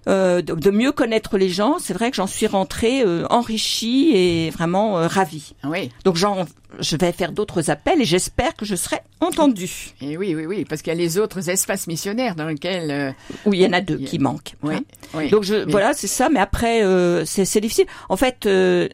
euh, 0.07 0.41
de, 0.41 0.53
de 0.53 0.69
mieux 0.71 0.91
connaître 0.91 1.37
les 1.37 1.49
gens. 1.49 1.77
C'est 1.79 1.93
vrai 1.93 2.09
que 2.11 2.15
j'en 2.17 2.27
suis 2.27 2.47
rentrée 2.47 3.01
euh, 3.03 3.25
enrichie 3.29 4.11
et 4.15 4.49
vraiment 4.49 4.97
euh, 4.97 5.07
ravie. 5.07 5.53
Oui, 5.65 5.89
Donc, 6.05 6.15
j'en, 6.15 6.45
je 6.79 6.95
vais 6.95 7.11
faire 7.11 7.31
d'autres 7.31 7.69
appels 7.69 8.01
et 8.01 8.05
j'espère 8.05 8.55
que 8.55 8.65
je 8.65 8.75
serai 8.75 8.97
entendue. 9.19 9.93
et 10.01 10.17
oui, 10.17 10.33
oui, 10.35 10.45
oui, 10.45 10.65
parce 10.65 10.81
qu'il 10.81 10.93
y 10.93 10.95
a 10.95 10.99
les 10.99 11.17
autres 11.17 11.49
espaces 11.49 11.87
missionnaires 11.87 12.35
dans 12.35 12.47
lesquels, 12.47 12.89
euh, 12.91 13.11
Oui, 13.45 13.57
il 13.59 13.61
y 13.63 13.65
en 13.67 13.73
a 13.73 13.81
deux 13.81 13.95
a- 14.01 14.05
qui 14.05 14.19
manquent. 14.19 14.53
oui, 14.63 14.75
hein. 14.75 14.81
oui. 15.13 15.29
Donc 15.29 15.43
je, 15.43 15.69
voilà, 15.69 15.93
c'est 15.93 16.07
ça. 16.07 16.29
Mais 16.29 16.39
après, 16.39 16.83
euh, 16.83 17.25
c'est 17.25 17.45
c'est 17.45 17.61
difficile. 17.61 17.85
En 18.07 18.15
fait, 18.17 18.45
euh, 18.45 18.87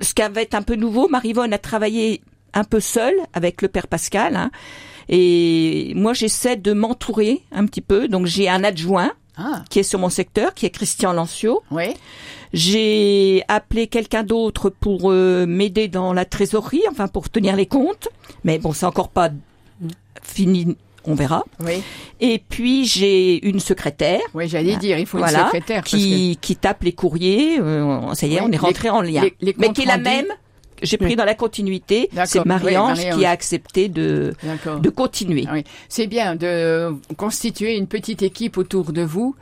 ce 0.00 0.14
qui 0.14 0.22
avait 0.22 0.44
été 0.44 0.56
un 0.56 0.62
peu 0.62 0.74
nouveau, 0.76 1.08
Marivonne 1.08 1.52
a 1.52 1.58
travaillé 1.58 2.22
un 2.54 2.64
peu 2.64 2.80
seule 2.80 3.14
avec 3.34 3.60
le 3.62 3.68
père 3.68 3.86
Pascal. 3.86 4.34
hein. 4.36 4.50
et 5.08 5.92
moi, 5.94 6.12
j'essaie 6.14 6.56
de 6.56 6.72
m'entourer 6.72 7.42
un 7.52 7.66
petit 7.66 7.80
peu. 7.80 8.08
Donc 8.08 8.26
j'ai 8.26 8.48
un 8.48 8.64
adjoint 8.64 9.12
Ah, 9.38 9.62
qui 9.70 9.78
est 9.78 9.82
sur 9.84 9.98
mon 10.00 10.08
secteur, 10.10 10.52
qui 10.52 10.66
est 10.66 10.70
Christian 10.70 11.12
Lancio. 11.12 11.62
oui, 11.70 11.94
J'ai 12.52 13.42
appelé 13.48 13.86
quelqu'un 13.86 14.22
d'autre 14.24 14.68
pour 14.70 15.10
euh, 15.12 15.46
m'aider 15.46 15.86
dans 15.88 16.12
la 16.12 16.24
trésorerie, 16.24 16.82
enfin 16.90 17.06
pour 17.08 17.28
tenir 17.30 17.54
les 17.56 17.66
comptes. 17.66 18.08
Mais 18.44 18.58
bon, 18.58 18.72
c'est 18.72 18.86
encore 18.86 19.08
pas 19.10 19.30
fini. 20.22 20.76
On 21.04 21.14
verra. 21.14 21.44
oui, 21.60 21.82
Et 22.20 22.38
puis 22.50 22.84
j'ai 22.84 23.46
une 23.48 23.60
secrétaire 23.60 24.20
oui, 24.34 24.46
j'allais 24.46 24.76
dire, 24.76 24.98
il 24.98 25.06
faut 25.06 25.18
une 25.18 25.26
secrétaire. 25.26 25.82
parce 25.82 25.90
qui, 25.90 26.36
qui 26.40 26.54
tape 26.56 26.82
les 26.82 26.92
courriers. 26.92 27.58
euh, 27.60 28.12
ça 28.14 28.26
y 28.26 28.34
est, 28.34 28.40
Oui, 28.40 28.44
on 28.44 28.48
est 28.48 28.52
les- 28.52 28.58
rentré 28.58 28.90
en 28.90 29.00
lien. 29.00 29.22
les- 29.22 29.34
les 29.40 29.54
Mais 29.56 29.72
qui 29.72 29.82
est 29.82 29.86
la 29.86 29.96
même. 29.96 30.26
J'ai 30.82 30.96
pris 30.96 31.08
Oui. 31.08 31.16
dans 31.16 31.24
la 31.24 31.34
continuité. 31.34 32.08
C'est 32.26 32.38
oui, 32.40 32.44
Marie-Ange 32.46 33.10
qui 33.16 33.24
a 33.24 33.30
accepté 33.30 33.88
de, 33.88 34.34
de 34.80 34.90
continuer. 34.90 35.44
Ah 35.48 35.52
oui. 35.54 35.64
C'est 35.88 36.06
bien 36.06 36.36
de 36.36 36.94
constituer 37.16 37.76
une 37.76 37.86
petite 37.86 38.22
équipe 38.22 38.56
autour 38.58 38.92
de 38.92 39.02
vous. 39.02 39.34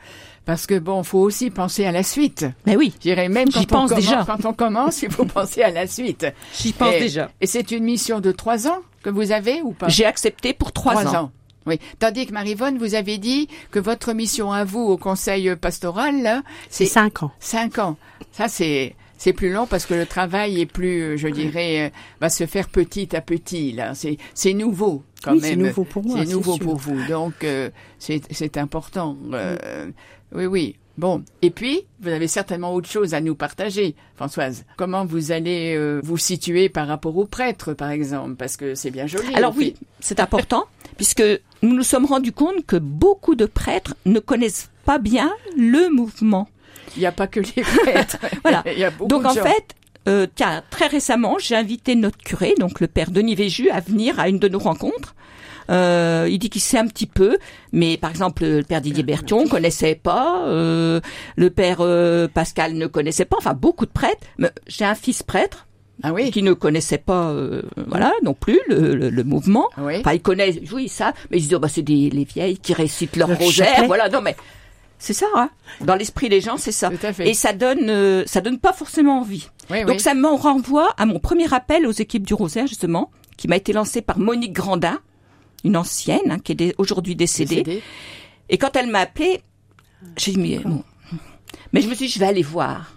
Parce 0.45 0.65
que 0.65 0.79
bon, 0.79 1.03
faut 1.03 1.19
aussi 1.19 1.49
penser 1.49 1.83
à 1.85 1.91
la 1.91 2.03
suite. 2.03 2.45
Mais 2.65 2.77
oui, 2.77 2.93
Je 2.95 2.99
dirais 3.01 3.27
même 3.27 3.51
J'y 3.51 3.65
quand 3.65 3.79
on, 3.79 3.79
pense 3.81 3.89
commence, 3.89 4.03
déjà. 4.05 4.23
quand 4.25 4.45
on 4.45 4.53
commence, 4.53 5.01
il 5.01 5.11
faut 5.11 5.25
penser 5.39 5.61
à 5.61 5.71
la 5.71 5.87
suite. 5.87 6.25
j'y 6.57 6.71
pense 6.71 6.93
Et- 6.93 6.99
déjà. 7.01 7.29
Et 7.41 7.47
c'est 7.47 7.69
une 7.71 7.83
mission 7.83 8.21
de 8.21 8.31
trois 8.31 8.65
ans 8.65 8.77
que 9.03 9.09
vous 9.09 9.33
avez 9.33 9.61
ou 9.61 9.73
pas? 9.73 9.89
J'ai 9.89 10.05
accepté 10.05 10.53
pour 10.53 10.71
trois, 10.71 11.05
ans. 11.15 11.31
Oui. 11.65 11.79
Tandis 11.99 12.27
que 12.27 12.31
Marivonne, 12.31 12.77
vous 12.77 12.95
avez 12.95 13.17
dit 13.17 13.49
que 13.71 13.79
votre 13.79 14.13
mission 14.13 14.53
à 14.53 14.63
vous 14.63 14.79
au 14.79 14.95
conseil 14.95 15.53
pastoral, 15.57 16.41
c'est 16.69 16.85
cinq 16.85 17.23
ans. 17.23 17.31
cinq 17.41 17.77
ans. 17.77 17.97
Ça, 18.31 18.47
c'est 18.47 18.95
c'est 19.17 19.33
plus 19.33 19.51
long 19.51 19.65
parce 19.67 19.85
que 19.85 19.93
le 19.93 20.05
travail 20.05 20.61
est 20.61 20.65
plus, 20.65 21.01
euh, 21.01 21.17
je 21.17 21.27
dirais, 21.27 21.87
euh, 21.87 21.89
va 22.21 22.29
se 22.29 22.45
faire 22.45 22.69
petit 22.69 23.15
à 23.15 23.21
petit. 23.21 23.71
Là, 23.71 23.93
c'est 23.95 24.17
c'est 24.33 24.53
nouveau 24.53 25.03
quand 25.23 25.33
Oui, 25.33 25.41
même. 25.41 25.49
c'est 25.49 25.55
nouveau 25.55 25.83
pour 25.83 26.03
moi. 26.03 26.19
C'est 26.25 26.31
nouveau 26.31 26.53
sûr. 26.55 26.63
pour 26.65 26.75
vous, 26.77 26.99
donc 27.07 27.43
euh, 27.43 27.69
c'est 27.99 28.21
c'est 28.31 28.57
important. 28.57 29.17
Euh, 29.33 29.87
Oui, 30.33 30.45
oui. 30.45 30.75
Bon, 30.97 31.23
et 31.43 31.51
puis 31.51 31.83
vous 32.01 32.09
avez 32.09 32.27
certainement 32.27 32.73
autre 32.73 32.89
chose 32.89 33.13
à 33.13 33.21
nous 33.21 33.35
partager, 33.35 33.93
Françoise. 34.15 34.65
Comment 34.77 35.05
vous 35.05 35.31
allez 35.31 35.75
euh, 35.75 36.01
vous 36.03 36.17
situer 36.17 36.69
par 36.69 36.87
rapport 36.87 37.15
aux 37.15 37.25
prêtres, 37.27 37.73
par 37.75 37.91
exemple, 37.91 38.33
parce 38.35 38.57
que 38.57 38.73
c'est 38.73 38.89
bien 38.89 39.05
joli. 39.05 39.31
Alors 39.35 39.53
oui, 39.55 39.75
c'est 39.99 40.19
important, 40.19 40.65
puisque 40.97 41.21
nous 41.61 41.75
nous 41.75 41.83
sommes 41.83 42.05
rendus 42.05 42.31
compte 42.31 42.65
que 42.65 42.77
beaucoup 42.77 43.35
de 43.35 43.45
prêtres 43.45 43.93
ne 44.07 44.19
connaissent 44.19 44.69
pas 44.85 44.97
bien 44.97 45.31
le 45.55 45.93
mouvement. 45.93 46.49
Il 46.95 46.99
n'y 47.01 47.05
a 47.05 47.11
pas 47.11 47.27
que 47.27 47.39
les 47.39 47.63
prêtres. 47.63 48.17
Voilà. 48.43 48.63
il 48.71 48.79
y 48.79 48.83
a 48.83 48.89
beaucoup 48.91 49.09
Donc 49.09 49.23
de 49.23 49.27
en 49.27 49.33
gens. 49.33 49.43
fait, 49.43 49.75
euh, 50.07 50.25
tiens, 50.35 50.63
très 50.69 50.87
récemment, 50.87 51.37
j'ai 51.39 51.55
invité 51.55 51.95
notre 51.95 52.17
curé, 52.17 52.53
donc 52.59 52.79
le 52.79 52.87
père 52.87 53.11
Denis 53.11 53.35
Véju, 53.35 53.69
à 53.69 53.79
venir 53.81 54.19
à 54.19 54.29
une 54.29 54.39
de 54.39 54.47
nos 54.47 54.59
rencontres. 54.59 55.15
Euh, 55.69 56.27
il 56.31 56.39
dit 56.39 56.49
qu'il 56.49 56.61
sait 56.61 56.77
un 56.77 56.87
petit 56.87 57.07
peu, 57.07 57.37
mais 57.73 57.97
par 57.97 58.09
exemple 58.09 58.45
le 58.45 58.63
père 58.63 58.79
Didier 58.79 59.03
Bertion 59.03 59.47
connaissait 59.49 59.95
pas, 59.95 60.43
euh, 60.45 61.01
le 61.35 61.49
père 61.49 61.79
euh, 61.81 62.29
Pascal 62.33 62.73
ne 62.75 62.87
connaissait 62.87 63.25
pas, 63.25 63.35
enfin 63.37 63.53
beaucoup 63.53 63.85
de 63.85 63.91
prêtres. 63.91 64.25
Mais 64.37 64.49
J'ai 64.67 64.85
un 64.85 64.95
fils 64.95 65.23
prêtre 65.23 65.67
ah 66.03 66.13
oui, 66.13 66.31
qui 66.31 66.41
ne 66.41 66.53
connaissait 66.53 66.99
pas, 66.99 67.31
euh, 67.31 67.63
voilà, 67.87 68.13
non 68.23 68.33
plus 68.33 68.59
le, 68.69 68.95
le- 68.95 69.09
le 69.09 69.23
mouvement. 69.25 69.67
oui. 69.79 69.97
Enfin, 69.99 70.13
ils 70.13 70.21
connaissent, 70.21 70.57
oui, 70.71 70.87
ça, 70.87 71.11
mais 71.31 71.37
ils 71.37 71.41
se 71.41 71.47
disent, 71.47 71.55
oh, 71.55 71.59
bah, 71.59 71.67
c'est 71.69 71.81
des, 71.81 72.09
les 72.11 72.23
vieilles 72.23 72.59
qui 72.59 72.73
récitent 72.73 73.15
leur 73.17 73.27
Le 73.29 73.33
rosaire, 73.33 73.83
voilà, 73.87 74.07
non, 74.07 74.21
mais 74.21 74.37
c'est 74.99 75.13
ça, 75.13 75.27
hein. 75.35 75.49
Dans 75.81 75.95
l'esprit 75.95 76.29
des 76.29 76.41
gens, 76.41 76.57
c'est 76.57 76.71
ça. 76.71 76.89
Tout 76.89 77.05
à 77.05 77.13
fait. 77.13 77.29
Et 77.29 77.33
ça 77.33 77.53
donne, 77.53 77.89
euh, 77.89 78.23
ça 78.25 78.41
donne 78.41 78.57
pas 78.59 78.73
forcément 78.73 79.19
envie. 79.19 79.47
oui, 79.69 79.81
Donc 79.81 79.95
oui. 79.95 79.99
ça 79.99 80.13
me 80.13 80.27
renvoie 80.27 80.93
à 80.97 81.05
mon 81.05 81.19
premier 81.19 81.53
appel 81.53 81.85
aux 81.85 81.91
équipes 81.91 82.25
du 82.25 82.33
Rosaire, 82.33 82.67
justement, 82.67 83.11
qui 83.37 83.47
m'a 83.47 83.57
été 83.57 83.73
lancé 83.73 84.01
par 84.01 84.17
Monique 84.17 84.53
Grandin, 84.53 84.99
une 85.63 85.77
ancienne, 85.77 86.31
hein, 86.31 86.39
qui 86.39 86.53
est 86.53 86.73
aujourd'hui 86.77 87.15
décédée. 87.15 87.63
Décédé. 87.63 87.83
Et 88.49 88.57
quand 88.57 88.75
elle 88.75 88.87
m'a 88.87 88.99
appelé, 88.99 89.41
j'ai 90.17 90.31
dit, 90.31 90.39
mais, 90.39 90.59
bon. 90.59 90.83
mais 91.73 91.81
je 91.81 91.89
me 91.89 91.93
suis 91.93 92.07
dit, 92.07 92.11
je 92.11 92.19
vais 92.19 92.25
aller 92.27 92.43
voir. 92.43 92.93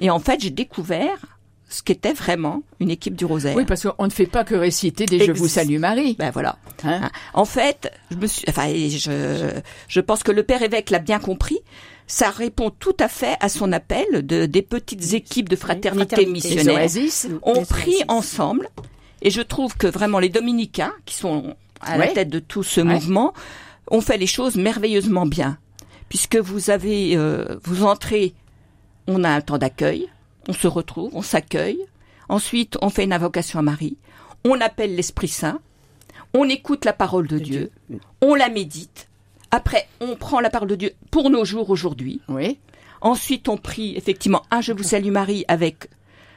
Et 0.00 0.10
en 0.10 0.18
fait, 0.18 0.40
j'ai 0.40 0.50
découvert 0.50 1.38
ce 1.72 1.82
qu'était 1.82 2.12
vraiment 2.12 2.62
une 2.80 2.90
équipe 2.90 3.14
du 3.16 3.24
Rosaire. 3.24 3.56
Oui, 3.56 3.64
parce 3.64 3.82
qu'on 3.88 4.04
ne 4.04 4.10
fait 4.10 4.26
pas 4.26 4.44
que 4.44 4.54
réciter 4.54 5.06
des 5.06 5.24
Je 5.24 5.32
vous 5.32 5.48
salue 5.48 5.78
Marie. 5.78 6.16
Ben 6.18 6.30
voilà. 6.30 6.58
Hein 6.84 7.00
Hein. 7.04 7.10
En 7.34 7.44
fait, 7.44 7.90
je 8.10 8.16
me 8.16 8.26
suis, 8.26 8.44
enfin, 8.48 8.68
je, 8.68 9.50
je 9.88 10.00
pense 10.00 10.22
que 10.22 10.32
le 10.32 10.42
père 10.42 10.62
évêque 10.62 10.90
l'a 10.90 10.98
bien 10.98 11.18
compris. 11.18 11.58
Ça 12.06 12.30
répond 12.30 12.70
tout 12.70 12.96
à 13.00 13.08
fait 13.08 13.36
à 13.40 13.48
son 13.48 13.72
appel 13.72 14.04
de 14.26 14.44
des 14.46 14.62
petites 14.62 15.14
équipes 15.14 15.48
de 15.48 15.56
fraternité 15.56 16.16
fraternité. 16.16 16.48
Les 16.48 16.54
missionnaire. 16.56 16.82
oasis. 16.82 17.28
On 17.42 17.54
Les 17.60 17.64
prie 17.64 17.90
oasis. 17.92 18.04
ensemble, 18.08 18.68
et 19.22 19.30
je 19.30 19.40
trouve 19.40 19.76
que 19.76 19.86
vraiment 19.86 20.18
les 20.18 20.28
dominicains, 20.28 20.92
qui 21.06 21.14
sont 21.14 21.54
à 21.80 21.96
la 21.96 22.08
tête 22.08 22.28
de 22.28 22.38
tout 22.40 22.62
ce 22.64 22.80
Ouais. 22.80 22.86
mouvement, 22.94 23.32
ont 23.90 24.00
fait 24.00 24.18
les 24.18 24.26
choses 24.26 24.56
merveilleusement 24.56 25.26
bien, 25.26 25.58
puisque 26.08 26.36
vous 26.36 26.70
avez, 26.70 27.16
euh, 27.16 27.56
vous 27.64 27.84
entrez, 27.84 28.34
on 29.06 29.24
a 29.24 29.30
un 29.30 29.40
temps 29.40 29.58
d'accueil, 29.58 30.08
on 30.48 30.52
se 30.52 30.66
retrouve, 30.68 31.14
on 31.14 31.22
s'accueille, 31.22 31.80
ensuite 32.28 32.76
on 32.82 32.90
fait 32.90 33.04
une 33.04 33.12
invocation 33.12 33.58
à 33.58 33.62
Marie, 33.62 33.96
on 34.44 34.60
appelle 34.60 34.94
l'Esprit 34.96 35.28
Saint, 35.28 35.60
on 36.34 36.48
écoute 36.48 36.84
la 36.84 36.92
parole 36.92 37.28
de 37.28 37.38
Dieu, 37.38 37.70
on 38.20 38.34
la 38.34 38.48
médite, 38.48 39.08
après 39.50 39.86
on 40.00 40.16
prend 40.16 40.40
la 40.40 40.50
parole 40.50 40.68
de 40.68 40.76
Dieu 40.76 40.92
pour 41.10 41.30
nos 41.30 41.44
jours 41.44 41.70
aujourd'hui, 41.70 42.20
Oui. 42.28 42.58
Ensuite, 43.04 43.48
on 43.48 43.56
prie 43.56 43.96
effectivement 43.96 44.42
un 44.52 44.60
Je 44.60 44.72
vous 44.72 44.84
salue 44.84 45.10
Marie 45.10 45.44
avec 45.48 45.88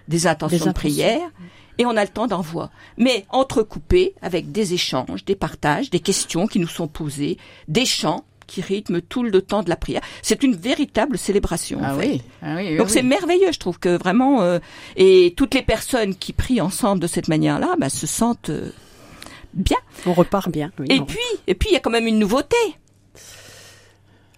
des 0.08 0.26
intentions 0.26 0.58
Des 0.58 0.64
de 0.64 0.70
intentions. 0.70 0.90
prière. 0.90 1.30
et 1.78 1.86
on 1.86 1.96
a 1.96 2.02
le 2.04 2.10
temps 2.10 2.26
d'envoi. 2.26 2.72
Mais 2.98 3.28
entrecoupé 3.30 4.16
avec 4.24 4.52
des 4.52 4.74
échanges, 4.74 5.24
des 5.26 5.36
partages, 5.36 5.92
des 5.92 6.00
questions 6.00 6.48
qui 6.48 6.58
nous 6.58 6.68
sont 6.68 6.88
posées, 6.88 7.38
des 7.68 7.86
chants 7.86 8.26
qui 8.48 8.62
rythment 8.62 9.02
tout 9.02 9.24
le 9.24 9.42
temps 9.42 9.64
de 9.64 9.70
la 9.70 9.76
prière. 9.76 10.02
C'est 10.22 10.44
une 10.44 10.56
véritable 10.56 11.18
célébration. 11.18 11.80
Ah 11.84 11.96
en 11.96 12.00
fait. 12.00 12.08
oui, 12.08 12.22
ah 12.42 12.56
oui, 12.56 12.68
oui, 12.72 12.78
Donc 12.78 12.90
c'est 12.90 13.04
merveilleux, 13.04 13.52
je 13.52 13.60
trouve 13.60 13.80
que 13.80 13.98
vraiment 13.98 14.42
euh, 14.42 14.60
et 14.96 15.34
toutes 15.38 15.54
les 15.54 15.62
personnes 15.62 16.16
qui 16.16 16.34
prient 16.34 16.62
ensemble 16.62 17.02
de 17.02 17.08
cette 17.08 17.28
manière-là, 17.28 17.76
bah, 17.80 17.90
se 17.90 18.08
sentent 18.08 18.50
euh, 18.50 18.72
bien. 19.54 19.78
On 20.06 20.14
repart 20.14 20.50
bien. 20.50 20.72
oui, 20.80 20.88
Et 20.90 21.02
puis, 21.02 21.18
et 21.48 21.56
puis 21.56 21.70
il 21.70 21.74
y 21.74 21.78
a 21.78 21.80
quand 21.80 21.90
même 21.92 22.08
une 22.08 22.20
nouveauté. 22.20 22.58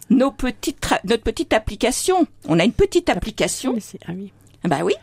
Nos 0.10 0.32
petites, 0.32 0.80
tra- 0.82 1.02
notre 1.04 1.24
petite 1.24 1.52
application. 1.54 2.28
On 2.48 2.60
a 2.60 2.64
une 2.64 2.72
petite 2.72 3.10
application. 3.10 3.76
C'est- 3.80 4.00
Ah 4.08 4.12
oui. 4.16 4.32
Bah 4.64 4.80
oui, 4.84 4.94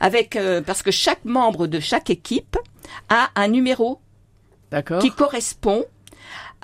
avec 0.00 0.34
euh, 0.36 0.60
parce 0.62 0.82
que 0.82 0.90
chaque 0.90 1.24
membre 1.24 1.66
de 1.66 1.78
chaque 1.80 2.10
équipe 2.10 2.56
a 3.08 3.30
un 3.34 3.48
numéro 3.48 4.00
D'accord. 4.70 5.00
qui 5.00 5.10
correspond 5.10 5.84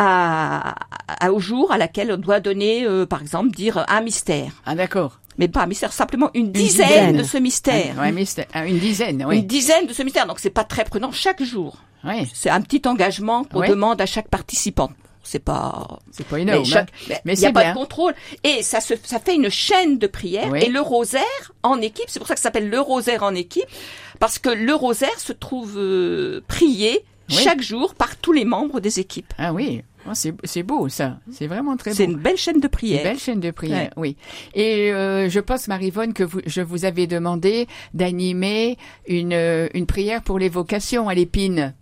à, 0.03 0.75
à- 1.21 1.33
au 1.33 1.39
jour 1.41 1.73
à 1.73 1.79
laquelle 1.79 2.13
on 2.13 2.17
doit 2.17 2.41
donner, 2.41 2.85
euh, 2.87 3.07
par 3.07 3.21
exemple, 3.23 3.51
dire 3.51 3.85
un 3.89 4.01
mystère. 4.01 4.53
Ah 4.67 4.75
d'accord. 4.75 5.19
Mais 5.39 5.49
pas 5.49 5.63
un 5.63 5.67
mystère, 5.67 5.93
simplement 5.93 6.31
une 6.35 6.53
dizaine, 6.53 6.87
dizaine. 6.89 7.17
de 7.17 7.23
ce 7.23 7.39
mystère. 7.39 7.97
Ouais, 7.99 8.13
mais 8.13 8.25
c'est- 8.25 8.47
ah, 8.53 8.67
une 8.67 8.79
dizaine, 8.79 9.21
Une 9.23 9.27
oui. 9.27 9.43
dizaine 9.43 9.87
de 9.87 9.93
ce 9.93 10.03
mystère. 10.03 10.27
Donc 10.27 10.39
c'est 10.41 10.51
pas 10.51 10.65
très 10.65 10.85
prenant 10.85 11.11
chaque 11.13 11.43
jour. 11.43 11.77
Oui, 12.05 12.29
C'est 12.35 12.51
un 12.51 12.61
petit 12.61 12.83
engagement 12.87 13.45
qu'on 13.45 13.61
demande 13.61 14.01
à 14.01 14.07
chaque 14.07 14.29
participant. 14.29 14.91
C'est 15.25 15.39
pas 15.39 16.01
c'est 16.11 16.27
pas 16.27 16.41
énorme. 16.41 16.65
mais 16.69 16.75
hein. 17.15 17.21
il 17.25 17.39
n'y 17.39 17.47
a 17.47 17.53
pas 17.53 17.63
bien. 17.63 17.73
de 17.75 17.79
contrôle. 17.79 18.13
Et 18.43 18.63
ça, 18.65 18.81
se, 18.81 18.95
ça 19.05 19.21
fait 19.21 19.37
une 19.37 19.49
chaîne 19.51 19.99
de 19.99 20.09
prières. 20.09 20.49
Oui. 20.51 20.61
Et 20.65 20.69
le 20.69 20.81
rosaire 20.81 21.53
en 21.63 21.81
équipe, 21.81 22.07
c'est 22.09 22.19
pour 22.19 22.27
ça 22.27 22.35
que 22.35 22.41
ça 22.41 22.45
s'appelle 22.49 22.69
le 22.69 22.81
rosaire 22.81 23.23
en 23.23 23.33
équipe, 23.37 23.65
parce 24.19 24.41
que 24.41 24.51
le 24.51 24.75
rosaire 24.75 25.19
se 25.21 25.33
trouve 25.33 25.75
euh, 25.79 26.43
prié 26.49 27.05
Oui. 27.31 27.37
chaque 27.37 27.63
jour 27.63 27.95
par 27.95 28.17
tous 28.17 28.33
les 28.33 28.45
membres 28.45 28.81
des 28.81 28.99
équipes. 28.99 29.33
Ah 29.39 29.53
oui, 29.53 29.83
Oh, 30.07 30.11
c'est 30.15 30.35
c'est 30.45 30.63
beau 30.65 30.89
ça. 30.89 31.19
C'est 31.31 31.47
vraiment 31.47 31.77
très 31.77 31.93
C'est 31.95 32.07
beau. 32.07 32.13
une 32.15 32.19
belle 32.19 32.37
chaîne 32.37 32.59
de 32.59 32.65
Une 32.65 32.69
prières. 32.71 33.03
belle 33.05 33.19
chaîne 33.19 33.41
de 33.41 33.51
prière, 33.51 33.91
Ouais. 33.97 34.17
oui. 34.17 34.17
Et 34.55 34.93
euh, 34.93 35.29
je 35.29 35.39
pense, 35.41 35.69
Marivonne, 35.69 36.13
que 36.13 36.25
vous, 36.25 36.41
je 36.45 36.61
vous 36.61 36.85
avais 36.85 37.07
demandé 37.07 37.67
d'animer 37.95 38.79
une, 39.07 39.33
euh, 39.33 39.69
une 39.75 39.87
prière 39.87 40.23
pour 40.23 40.39
les 40.39 40.49
vocations 40.49 41.09
à 41.09 41.15
l'épine. 41.15 41.75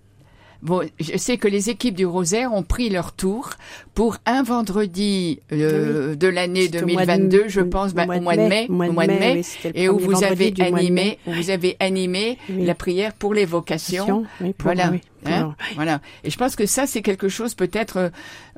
Bon, 0.62 0.82
je 0.98 1.16
sais 1.16 1.36
que 1.38 1.48
les 1.48 1.70
équipes 1.70 1.94
du 1.94 2.04
Rosaire 2.06 2.52
ont 2.52 2.62
pris 2.62 2.90
leur 2.90 3.12
tour 3.12 3.50
pour 3.94 4.18
un 4.26 4.42
vendredi 4.42 5.40
euh, 5.52 6.14
de 6.14 6.28
l'année 6.28 6.68
C'est 6.70 6.82
au 6.82 6.86
mois 6.86 7.06
de- 7.06 7.12
2022, 7.12 7.44
je 7.48 7.60
pense, 7.60 7.94
bah, 7.94 8.04
au 8.04 8.20
mois 8.20 8.36
de 8.36 8.42
mai, 8.42 8.66
au 8.68 8.72
mois 8.72 9.06
de 9.06 9.12
mai, 9.12 9.42
oui, 9.64 9.70
et 9.74 9.88
où 9.88 9.98
vous 9.98 10.22
avez 10.22 10.52
animé, 10.60 11.18
vous 11.26 11.50
avez 11.50 11.76
animé 11.80 12.36
Oui. 12.50 12.64
la 12.64 12.74
prière 12.74 13.12
pour 13.14 13.32
les 13.34 13.44
vocations. 13.46 14.26
Pour- 14.38 14.52
Voilà. 14.64 14.92
Hein 15.26 15.54
voilà. 15.74 16.00
Et 16.24 16.30
je 16.30 16.38
pense 16.38 16.56
que 16.56 16.64
ça, 16.64 16.86
c'est 16.86 17.02
quelque 17.02 17.28
chose 17.28 17.54
peut-être 17.54 17.96
euh, 17.98 18.08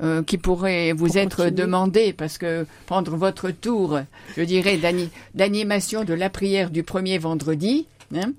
euh, 0.03 0.23
qui 0.23 0.39
pourrait 0.39 0.93
vous 0.93 1.07
Pour 1.09 1.17
être 1.17 1.37
continuer. 1.39 1.51
demandé, 1.51 2.13
parce 2.13 2.39
que 2.39 2.67
prendre 2.87 3.17
votre 3.17 3.51
tour, 3.51 3.99
je 4.37 4.43
dirais, 4.43 4.77
d'ani- 4.77 5.11
d'animation 5.35 6.05
de 6.05 6.15
la 6.15 6.31
prière 6.31 6.71
du 6.71 6.85
premier 6.85 7.19
vendredi, 7.19 7.87
hein, 8.15 8.33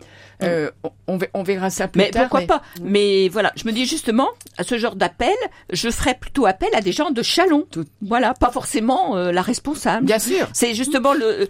euh, 0.44 0.70
on- 0.84 0.92
on, 1.08 1.18
ve- 1.18 1.30
on 1.34 1.44
verra 1.44 1.70
ça 1.70 1.88
plus 1.88 2.00
Mais 2.02 2.10
tard. 2.12 2.24
pourquoi 2.24 2.42
mais- 2.42 2.48
pas 2.48 2.62
Mais 2.82 3.30
voilà, 3.30 3.52
je 3.56 3.66
me 3.66 3.72
dis 3.72 3.86
justement, 3.86 4.28
à 4.58 4.64
ce 4.64 4.78
genre 4.78 4.96
d'appel, 4.96 5.34
je 5.72 5.90
ferais 5.90 6.16
plutôt 6.16 6.46
appel 6.46 6.70
à 6.74 6.82
des 6.82 6.92
gens 6.92 7.12
de 7.12 7.22
Chalon. 7.22 7.66
Tout- 7.72 7.86
Voilà, 8.02 8.34
pas 8.34 8.52
forcément 8.52 9.16
euh, 9.18 9.32
la 9.32 9.42
responsable. 9.42 10.06
Bien 10.06 10.20
sûr. 10.20 10.48
C'est 10.54 10.74
justement 10.74 11.14
le. 11.14 11.48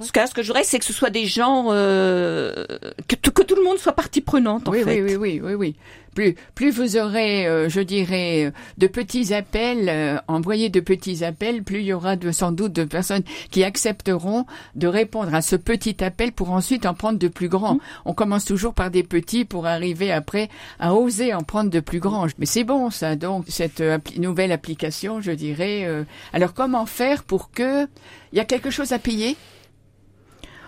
Ce 0.00 0.12
que, 0.12 0.26
ce 0.26 0.34
que 0.34 0.42
je 0.42 0.46
voudrais, 0.48 0.64
c'est 0.64 0.78
que 0.78 0.84
ce 0.84 0.92
soit 0.92 1.10
des 1.10 1.26
gens 1.26 1.66
euh, 1.70 2.64
que, 3.08 3.16
tout 3.42 3.54
le 3.56 3.62
monde 3.64 3.78
soit 3.78 3.92
partie 3.92 4.20
prenante. 4.20 4.68
En 4.68 4.72
Oui, 4.72 4.82
fait. 4.82 5.00
oui, 5.02 5.16
oui, 5.16 5.16
oui, 5.16 5.40
oui, 5.42 5.54
oui. 5.54 5.76
Plus, 6.16 6.34
plus 6.54 6.70
vous 6.70 6.96
aurez, 6.96 7.46
euh, 7.46 7.68
je 7.68 7.80
dirais, 7.82 8.46
euh, 8.46 8.50
de 8.78 8.86
petits 8.86 9.34
appels, 9.34 9.88
euh, 9.90 10.16
envoyés 10.28 10.70
de 10.70 10.80
petits 10.80 11.22
appels, 11.22 11.62
plus 11.62 11.80
il 11.80 11.86
y 11.86 11.92
aura 11.92 12.16
de, 12.16 12.32
sans 12.32 12.52
doute 12.52 12.72
de 12.72 12.84
personnes 12.84 13.22
qui 13.50 13.62
accepteront 13.62 14.46
de 14.74 14.86
répondre 14.86 15.34
à 15.34 15.42
ce 15.42 15.56
petit 15.56 16.02
appel 16.02 16.32
pour 16.32 16.52
ensuite 16.52 16.86
en 16.86 16.94
prendre 16.94 17.18
de 17.18 17.28
plus 17.28 17.50
grands. 17.50 17.78
On 18.06 18.14
commence 18.14 18.46
toujours 18.46 18.72
par 18.72 18.90
des 18.90 19.02
petits 19.02 19.44
pour 19.44 19.66
arriver 19.66 20.10
après 20.10 20.48
à 20.80 20.94
oser 20.94 21.34
en 21.34 21.42
prendre 21.42 21.68
de 21.70 21.80
plus 21.80 22.00
grands. 22.00 22.26
Mais 22.38 22.46
c'est 22.46 22.64
bon 22.64 22.88
ça, 22.90 23.14
donc 23.14 23.44
cette 23.48 23.82
euh, 23.82 23.98
appli- 23.98 24.18
nouvelle 24.18 24.52
application, 24.52 25.20
je 25.20 25.32
dirais. 25.32 25.82
euh, 25.84 26.04
alors 26.32 26.54
comment 26.54 26.86
faire 26.86 27.24
pour 27.24 27.50
que 27.50 27.84
il 28.32 28.38
y 28.38 28.40
a 28.40 28.46
quelque 28.46 28.70
chose 28.70 28.92
à 28.92 28.98
payer 28.98 29.36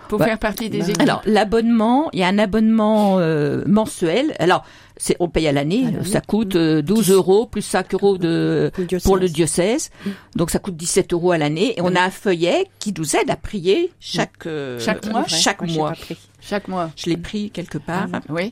pour 0.09 0.19
Bah, 0.19 0.25
faire 0.25 0.39
partie 0.39 0.69
des 0.69 0.79
bah, 0.79 0.85
équipes? 0.85 1.01
Alors 1.01 1.21
l'abonnement, 1.25 2.09
il 2.13 2.19
y 2.19 2.23
a 2.23 2.27
un 2.27 2.39
abonnement 2.39 3.19
euh, 3.19 3.63
mensuel. 3.67 4.35
Alors 4.39 4.63
c'est 5.01 5.15
on 5.19 5.29
paye 5.29 5.47
à 5.47 5.51
l'année, 5.51 5.85
ça 6.05 6.21
coûte 6.21 6.55
euh, 6.55 6.81
12 6.83 7.09
euros 7.11 7.47
plus 7.47 7.61
5 7.63 7.93
euros 7.95 8.17
de 8.19 8.69
Pour 8.75 8.77
le 8.83 8.85
diocèse. 8.87 9.03
pour 9.03 9.17
le 9.17 9.27
diocèse. 9.29 9.89
Donc 10.35 10.51
ça 10.51 10.59
coûte 10.59 10.75
17 10.75 11.13
euros 11.13 11.31
à 11.31 11.37
l'année 11.39 11.73
et 11.77 11.81
on 11.81 11.95
a 11.95 12.01
un 12.01 12.09
feuillet 12.11 12.67
qui 12.79 12.93
nous 12.95 13.15
aide 13.15 13.29
à 13.31 13.35
prier 13.35 13.91
chaque 13.99 14.45
euh, 14.45 14.77
Chaque 14.79 15.05
mois 15.07 15.25
chaque 15.27 15.61
mois. 15.61 15.93
chaque 16.41 16.67
mois. 16.67 16.91
Je 16.95 17.09
l'ai 17.09 17.17
pris 17.17 17.49
quelque 17.49 17.77
part. 17.77 18.07
Ah 18.13 18.19
Oui. 18.29 18.51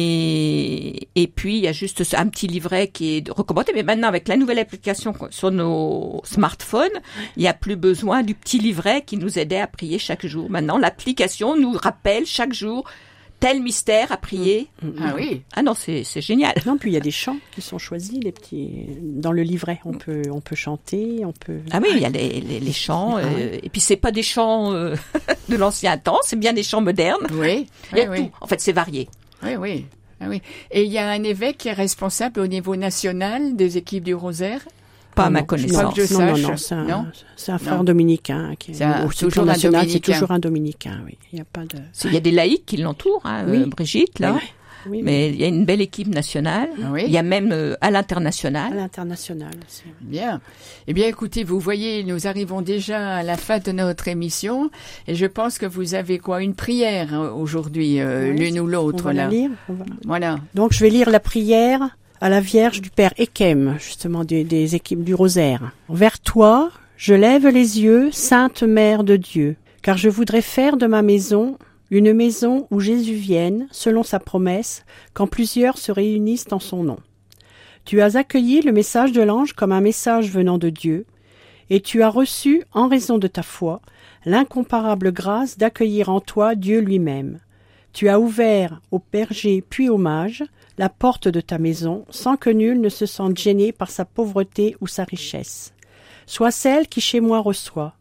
Et, 0.00 1.08
et 1.14 1.26
puis, 1.26 1.56
il 1.58 1.62
y 1.64 1.68
a 1.68 1.72
juste 1.72 2.04
ce- 2.04 2.16
un 2.16 2.26
petit 2.28 2.46
livret 2.46 2.88
qui 2.88 3.16
est 3.18 3.30
recommandé. 3.30 3.72
Mais 3.74 3.82
maintenant, 3.82 4.08
avec 4.08 4.28
la 4.28 4.36
nouvelle 4.36 4.58
application 4.58 5.12
sur 5.30 5.50
nos 5.50 6.20
smartphones, 6.24 6.88
il 7.36 7.40
n'y 7.42 7.48
a 7.48 7.54
plus 7.54 7.76
besoin 7.76 8.22
du 8.22 8.34
petit 8.34 8.58
livret 8.58 9.02
qui 9.06 9.16
nous 9.16 9.38
aidait 9.38 9.60
à 9.60 9.66
prier 9.66 9.98
chaque 9.98 10.26
jour. 10.26 10.50
Maintenant, 10.50 10.78
l'application 10.78 11.56
nous 11.56 11.72
rappelle 11.72 12.26
chaque 12.26 12.52
jour 12.52 12.84
tel 13.40 13.62
mystère 13.62 14.12
à 14.12 14.16
prier. 14.16 14.68
Ah 15.00 15.14
oui. 15.14 15.42
Ah 15.54 15.62
non, 15.62 15.74
c'est 15.74 16.04
c'est 16.04 16.20
génial. 16.20 16.54
Non, 16.66 16.78
puis 16.78 16.90
il 16.90 16.94
y 16.94 16.96
a 16.96 17.00
des 17.00 17.10
chants 17.10 17.38
qui 17.52 17.60
sont 17.60 17.78
choisis, 17.78 18.18
les 18.22 18.32
petits 18.32 18.86
dans 19.02 19.32
le 19.32 19.42
livret. 19.42 19.80
On 19.84 19.92
peut, 19.92 20.22
on 20.30 20.40
peut 20.40 20.56
chanter, 20.56 21.24
on 21.24 21.32
peut. 21.32 21.60
Ah 21.70 21.80
oui, 21.82 21.88
il 21.92 22.00
y 22.00 22.04
a 22.04 22.08
les, 22.08 22.40
les, 22.40 22.60
les 22.60 22.72
chants. 22.72 23.16
Ah 23.16 23.22
euh, 23.24 23.58
et 23.62 23.68
puis, 23.68 23.80
c'est 23.80 23.96
pas 23.96 24.12
des 24.12 24.22
chants 24.22 24.72
euh, 24.72 24.94
de 25.48 25.56
l'ancien 25.56 25.96
temps, 25.98 26.20
c'est 26.22 26.38
bien 26.38 26.52
des 26.52 26.62
chants 26.62 26.80
modernes. 26.80 27.26
Oui. 27.32 27.66
Il 27.92 27.98
y 27.98 28.02
a 28.02 28.10
oui, 28.10 28.26
tout. 28.26 28.30
En 28.40 28.46
fait, 28.46 28.60
c'est 28.60 28.72
varié. 28.72 29.08
oui, 29.42 29.56
oui. 29.56 29.86
Ah 30.20 30.26
oui. 30.28 30.40
Et 30.70 30.84
il 30.84 30.90
y 30.90 30.98
a 30.98 31.10
un 31.10 31.22
évêque 31.22 31.58
qui 31.58 31.68
est 31.68 31.74
responsable 31.74 32.40
au 32.40 32.46
niveau 32.46 32.74
national 32.74 33.54
des 33.54 33.76
équipes 33.76 34.04
du 34.04 34.14
Rosaire. 34.14 34.66
Pas 35.16 35.24
à 35.24 35.30
ma 35.30 35.42
connaissance. 35.42 35.82
Pas 35.82 35.92
que 35.92 36.06
je 36.06 36.12
non, 36.14 36.20
non, 36.20 36.38
non, 36.38 36.56
c'est 36.56 36.74
un, 36.74 36.84
Non 36.84 37.06
c'est 37.36 37.50
un 37.52 37.58
frère 37.58 37.78
Non. 37.78 37.84
dominicain. 37.84 38.54
Qui 38.58 38.70
est, 38.70 38.74
C'est 38.74 38.84
un- 38.84 39.08
toujours 39.08 39.44
national, 39.44 39.80
c'est 39.82 39.86
dominicain. 39.98 40.12
toujours 40.12 40.30
un 40.30 40.38
dominicain, 40.38 41.00
oui. 41.04 41.18
Il 41.32 41.36
n'y 41.36 41.40
a 41.42 41.44
pas 41.44 41.62
de. 41.62 41.78
Il 42.04 42.12
y 42.14 42.16
a 42.16 42.20
des 42.20 42.30
laïcs 42.30 42.64
qui 42.66 42.76
l'entourent, 42.76 43.22
hein, 43.24 43.44
Oui. 43.48 43.62
euh, 43.62 43.66
Brigitte, 43.66 44.18
là. 44.20 44.34
Oui, 44.34 44.40
oui, 44.88 45.00
Mais 45.02 45.30
il 45.30 45.36
y 45.40 45.42
a 45.42 45.48
une 45.48 45.64
belle 45.64 45.80
équipe 45.80 46.06
nationale. 46.14 46.68
Oui. 46.92 47.02
Il 47.06 47.10
y 47.12 47.18
a 47.18 47.24
même 47.24 47.50
euh, 47.50 47.74
à 47.80 47.86
à 47.86 47.90
l'international. 47.90 48.72
l'international. 48.76 49.50
c'est- 49.66 49.82
Bien. 50.00 50.40
Eh 50.86 50.92
bien, 50.92 51.08
écoutez, 51.08 51.42
vous 51.42 51.58
voyez, 51.58 52.04
nous 52.04 52.28
arrivons 52.28 52.62
déjà 52.62 53.16
à 53.16 53.22
la 53.24 53.36
fin 53.36 53.58
de 53.58 53.72
notre 53.72 54.06
émission, 54.06 54.70
et 55.08 55.16
je 55.16 55.26
pense 55.26 55.58
que 55.58 55.66
vous 55.66 55.94
avez 55.94 56.18
quoi 56.20 56.40
Une 56.42 56.54
prière 56.54 57.12
hein, 57.14 57.32
aujourd'hui, 57.34 57.98
euh, 58.00 58.30
Oui, 58.30 58.38
l'une 58.38 58.60
ou 58.60 58.64
On 58.64 58.66
l'autre 58.66 59.02
va 59.04 59.12
la 59.12 59.24
là. 59.24 59.28
lire. 59.30 59.50
on 59.68 59.72
va- 59.72 59.84
Voilà. 60.04 60.36
Donc 60.54 60.72
je 60.72 60.78
vais 60.84 60.90
lire 60.90 61.10
la 61.10 61.20
prière 61.20 61.96
à 62.20 62.28
la 62.28 62.40
Vierge 62.40 62.80
du 62.80 62.90
Père 62.90 63.12
Ekem, 63.18 63.76
justement 63.78 64.24
des, 64.24 64.44
des 64.44 64.74
équipes 64.74 65.04
du 65.04 65.14
Rosaire. 65.14 65.72
Vers 65.88 66.18
toi, 66.18 66.70
je 66.96 67.14
lève 67.14 67.46
les 67.48 67.80
yeux, 67.80 68.10
Sainte 68.12 68.62
Mère 68.62 69.04
de 69.04 69.16
Dieu, 69.16 69.56
car 69.82 69.96
je 69.98 70.08
voudrais 70.08 70.42
faire 70.42 70.76
de 70.76 70.86
ma 70.86 71.02
maison 71.02 71.58
une 71.90 72.12
maison 72.12 72.66
où 72.70 72.80
Jésus 72.80 73.14
vienne, 73.14 73.68
selon 73.70 74.02
sa 74.02 74.18
promesse, 74.18 74.84
quand 75.12 75.26
plusieurs 75.26 75.78
se 75.78 75.92
réunissent 75.92 76.50
en 76.50 76.58
son 76.58 76.82
nom. 76.82 76.98
Tu 77.84 78.00
as 78.00 78.16
accueilli 78.16 78.62
le 78.62 78.72
message 78.72 79.12
de 79.12 79.22
l'ange 79.22 79.52
comme 79.52 79.72
un 79.72 79.80
message 79.80 80.30
venant 80.30 80.58
de 80.58 80.70
Dieu, 80.70 81.06
et 81.70 81.80
tu 81.80 82.02
as 82.02 82.08
reçu, 82.08 82.64
en 82.72 82.88
raison 82.88 83.18
de 83.18 83.28
ta 83.28 83.42
foi, 83.42 83.80
l'incomparable 84.24 85.12
grâce 85.12 85.58
d'accueillir 85.58 86.08
en 86.08 86.20
toi 86.20 86.54
Dieu 86.54 86.80
lui-même. 86.80 87.38
Tu 87.92 88.08
as 88.08 88.18
ouvert 88.18 88.80
aux 88.90 89.02
bergers 89.12 89.62
puis 89.68 89.88
aux 89.88 89.98
mages 89.98 90.44
la 90.78 90.88
porte 90.88 91.28
de 91.28 91.40
ta 91.40 91.58
maison, 91.58 92.04
sans 92.10 92.36
que 92.36 92.50
nul 92.50 92.80
ne 92.80 92.88
se 92.88 93.06
sente 93.06 93.38
gêné 93.38 93.72
par 93.72 93.90
sa 93.90 94.04
pauvreté 94.04 94.76
ou 94.80 94.86
sa 94.86 95.04
richesse. 95.04 95.72
Sois 96.26 96.50
celle 96.50 96.88
qui 96.88 97.00
chez 97.00 97.20
moi 97.20 97.40
reçoit, 97.40 97.94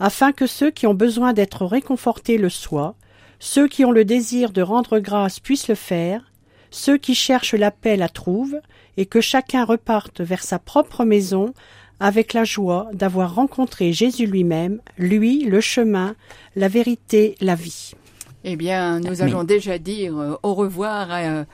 afin 0.00 0.32
que 0.32 0.46
ceux 0.46 0.70
qui 0.70 0.86
ont 0.86 0.94
besoin 0.94 1.32
d'être 1.32 1.66
réconfortés 1.66 2.38
le 2.38 2.48
soient, 2.48 2.94
ceux 3.40 3.68
qui 3.68 3.84
ont 3.84 3.92
le 3.92 4.04
désir 4.04 4.52
de 4.52 4.62
rendre 4.62 4.98
grâce 4.98 5.40
puissent 5.40 5.68
le 5.68 5.74
faire, 5.74 6.32
ceux 6.70 6.98
qui 6.98 7.14
cherchent 7.14 7.54
la 7.54 7.70
paix 7.70 7.96
la 7.96 8.08
trouvent, 8.08 8.60
et 8.96 9.06
que 9.06 9.20
chacun 9.20 9.64
reparte 9.64 10.20
vers 10.20 10.42
sa 10.42 10.58
propre 10.58 11.04
maison 11.04 11.54
avec 12.00 12.32
la 12.32 12.44
joie 12.44 12.88
d'avoir 12.92 13.34
rencontré 13.34 13.92
Jésus 13.92 14.26
lui-même, 14.26 14.80
lui 14.98 15.44
le 15.44 15.60
chemin, 15.60 16.14
la 16.56 16.68
vérité, 16.68 17.34
la 17.40 17.54
vie. 17.54 17.92
Eh 18.44 18.56
bien, 18.56 19.00
nous 19.00 19.20
allons 19.20 19.42
déjà 19.42 19.78
dire 19.78 20.16
euh, 20.16 20.36
au 20.42 20.54
revoir 20.54 21.10
à, 21.10 21.44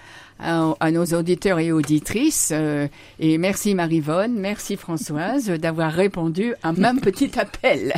à- 0.41 0.75
à 0.81 0.91
nos 0.91 1.05
auditeurs 1.07 1.59
et 1.59 1.73
auditrices. 1.73 2.51
euh, 2.55 2.87
et 3.19 3.39
merci 3.39 3.75
Marivonne, 3.75 4.35
merci 4.35 4.77
Françoise 4.77 5.49
d'avoir 5.61 5.93
répondu 5.93 6.55
à 6.63 6.73
mon 6.73 6.97
petit 6.97 7.39
appel. 7.39 7.93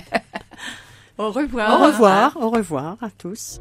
au 1.19 1.31
revoir. 1.31 1.81
Au 1.81 1.87
revoir, 1.87 2.37
au 2.41 2.51
revoir 2.51 2.97
à 3.01 3.09
tous. 3.17 3.61